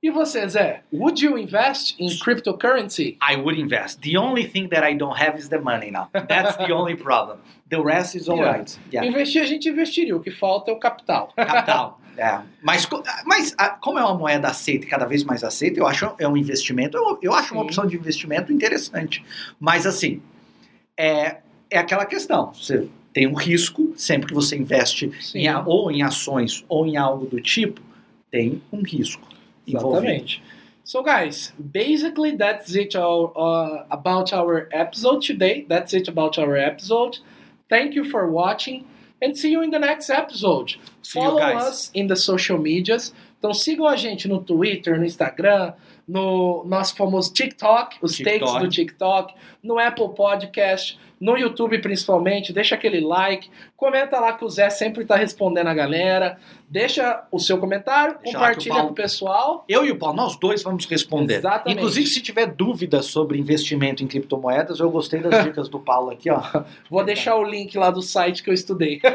E 0.00 0.10
você, 0.10 0.46
Zé? 0.46 0.82
Would 0.92 1.20
you 1.20 1.36
invest 1.36 1.96
in 1.98 2.08
cryptocurrency? 2.20 3.16
I 3.20 3.34
would 3.34 3.58
invest. 3.58 4.00
The 4.00 4.16
only 4.16 4.44
thing 4.44 4.68
that 4.68 4.84
I 4.84 4.94
don't 4.94 5.18
have 5.20 5.36
is 5.36 5.48
the 5.48 5.58
money 5.58 5.90
now. 5.90 6.08
That's 6.12 6.56
the 6.56 6.72
only 6.72 6.94
problem. 6.94 7.38
The 7.68 7.82
rest 7.82 8.14
is 8.14 8.28
alright. 8.28 8.78
Yeah. 8.92 9.04
Investir 9.04 9.42
a 9.42 9.44
gente 9.44 9.68
investiria, 9.68 10.16
o 10.16 10.20
que 10.20 10.30
falta 10.30 10.70
é 10.70 10.74
o 10.74 10.78
capital. 10.78 11.32
Capital. 11.36 12.00
É. 12.18 12.40
Mas, 12.60 12.88
mas 13.24 13.54
ah, 13.56 13.78
como 13.80 13.96
é 13.96 14.04
uma 14.04 14.18
moeda 14.18 14.48
aceita 14.48 14.88
cada 14.88 15.06
vez 15.06 15.22
mais 15.22 15.44
aceita, 15.44 15.78
eu 15.78 15.86
acho 15.86 16.16
é 16.18 16.26
um 16.26 16.36
investimento, 16.36 16.96
eu, 16.96 17.16
eu 17.22 17.32
acho 17.32 17.54
uma 17.54 17.60
Sim. 17.62 17.66
opção 17.66 17.86
de 17.86 17.94
investimento 17.94 18.52
interessante. 18.52 19.24
Mas 19.60 19.86
assim, 19.86 20.20
é, 20.98 21.36
é 21.70 21.78
aquela 21.78 22.04
questão. 22.04 22.52
Você 22.52 22.88
tem 23.12 23.26
um 23.26 23.34
risco, 23.34 23.92
sempre 23.96 24.28
que 24.28 24.34
você 24.34 24.56
investe 24.56 25.10
em, 25.34 25.48
ou 25.66 25.90
em 25.90 26.02
ações 26.02 26.64
ou 26.68 26.86
em 26.86 26.96
algo 26.96 27.26
do 27.26 27.40
tipo, 27.40 27.80
tem 28.30 28.62
um 28.72 28.82
risco. 28.82 29.28
envolvido. 29.68 30.06
Exatamente. 30.06 30.42
So, 30.84 31.02
guys, 31.02 31.52
basically 31.58 32.36
that's 32.36 32.74
it 32.74 32.96
all, 32.96 33.32
uh, 33.36 33.84
about 33.90 34.32
our 34.32 34.68
episode 34.72 35.26
today. 35.26 35.66
That's 35.68 35.92
it 35.92 36.08
about 36.08 36.38
our 36.38 36.56
episode. 36.56 37.18
Thank 37.68 37.94
you 37.94 38.04
for 38.04 38.26
watching 38.26 38.86
and 39.20 39.36
see 39.36 39.50
you 39.50 39.62
in 39.62 39.70
the 39.70 39.78
next 39.78 40.08
episode. 40.08 40.76
See 41.02 41.20
you 41.20 41.26
Follow 41.26 41.40
guys. 41.40 41.62
us 41.62 41.90
in 41.92 42.06
the 42.06 42.16
social 42.16 42.56
medias. 42.56 43.12
Então 43.38 43.54
sigam 43.54 43.86
a 43.86 43.94
gente 43.96 44.26
no 44.26 44.40
Twitter, 44.42 44.98
no 44.98 45.04
Instagram, 45.04 45.72
no 46.06 46.64
nosso 46.66 46.96
famoso 46.96 47.32
TikTok, 47.32 47.98
os 48.02 48.16
TikTok. 48.16 48.38
takes 48.40 48.60
do 48.62 48.68
TikTok, 48.68 49.34
no 49.62 49.78
Apple 49.78 50.08
Podcast, 50.14 50.98
no 51.20 51.36
YouTube 51.36 51.78
principalmente. 51.80 52.52
Deixa 52.52 52.74
aquele 52.74 53.00
like, 53.00 53.48
comenta 53.76 54.18
lá 54.18 54.32
que 54.32 54.44
o 54.44 54.48
Zé 54.48 54.70
sempre 54.70 55.04
tá 55.04 55.14
respondendo 55.16 55.68
a 55.68 55.74
galera. 55.74 56.38
Deixa 56.68 57.24
o 57.30 57.38
seu 57.38 57.58
comentário, 57.58 58.14
Deixa 58.14 58.22
que 58.24 58.28
o 58.30 58.32
compartilha 58.40 58.74
Paulo- 58.74 58.86
com 58.88 58.92
o 58.92 58.96
pessoal. 58.96 59.64
Eu 59.68 59.84
e 59.86 59.90
o 59.92 59.96
Paulo, 59.98 60.16
nós 60.16 60.36
dois 60.36 60.62
vamos 60.62 60.84
responder. 60.86 61.36
Exatamente. 61.36 61.78
Inclusive, 61.78 62.06
se 62.08 62.20
tiver 62.20 62.46
dúvidas 62.46 63.06
sobre 63.06 63.38
investimento 63.38 64.02
em 64.02 64.06
criptomoedas, 64.08 64.80
eu 64.80 64.90
gostei 64.90 65.20
das 65.20 65.44
dicas 65.44 65.68
do 65.68 65.78
Paulo 65.78 66.10
aqui, 66.10 66.28
ó. 66.30 66.42
Vou 66.90 67.04
deixar 67.04 67.36
o 67.36 67.44
link 67.44 67.76
lá 67.78 67.90
do 67.90 68.02
site 68.02 68.42
que 68.42 68.50
eu 68.50 68.54
estudei. 68.54 69.00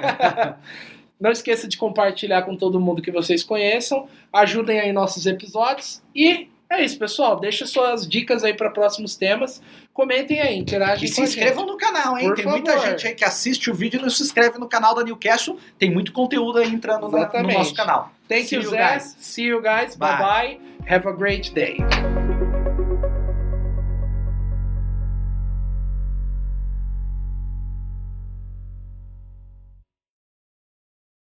Não 1.19 1.31
esqueça 1.31 1.67
de 1.67 1.77
compartilhar 1.77 2.41
com 2.43 2.55
todo 2.57 2.79
mundo 2.79 3.01
que 3.01 3.11
vocês 3.11 3.43
conheçam. 3.43 4.07
Ajudem 4.31 4.79
aí 4.79 4.91
nossos 4.91 5.25
episódios. 5.25 6.01
E 6.13 6.47
é 6.69 6.83
isso, 6.83 6.97
pessoal. 6.99 7.39
Deixa 7.39 7.65
suas 7.65 8.07
dicas 8.07 8.43
aí 8.43 8.53
para 8.53 8.69
próximos 8.69 9.15
temas. 9.15 9.61
Comentem 9.93 10.41
aí, 10.41 10.57
interagem 10.57 11.05
E 11.05 11.09
com 11.09 11.15
se 11.15 11.21
inscrevam 11.21 11.65
no 11.67 11.77
canal, 11.77 12.17
hein? 12.17 12.27
Por 12.27 12.35
Tem 12.35 12.45
muita 12.47 12.73
favor. 12.73 12.89
gente 12.89 13.07
aí 13.07 13.13
que 13.13 13.23
assiste 13.23 13.69
o 13.69 13.73
vídeo 13.75 13.99
e 13.99 14.01
não 14.01 14.09
se 14.09 14.23
inscreve 14.23 14.57
no 14.57 14.67
canal 14.67 14.95
da 14.95 15.03
Newcastle. 15.03 15.57
Tem 15.77 15.91
muito 15.91 16.11
conteúdo 16.11 16.57
aí 16.59 16.67
entrando 16.67 17.07
na- 17.09 17.29
no 17.41 17.47
nosso 17.53 17.73
canal. 17.75 18.11
Thank 18.27 18.47
See 18.47 18.55
you, 18.55 18.63
you 18.63 18.69
Zé. 18.71 18.77
guys. 18.93 19.15
See 19.19 19.45
you 19.45 19.61
guys. 19.61 19.95
Bye. 19.95 20.17
bye. 20.17 20.57
bye. 20.57 20.59
Have 20.95 21.07
a 21.07 21.11
great 21.11 21.53
day. 21.53 21.77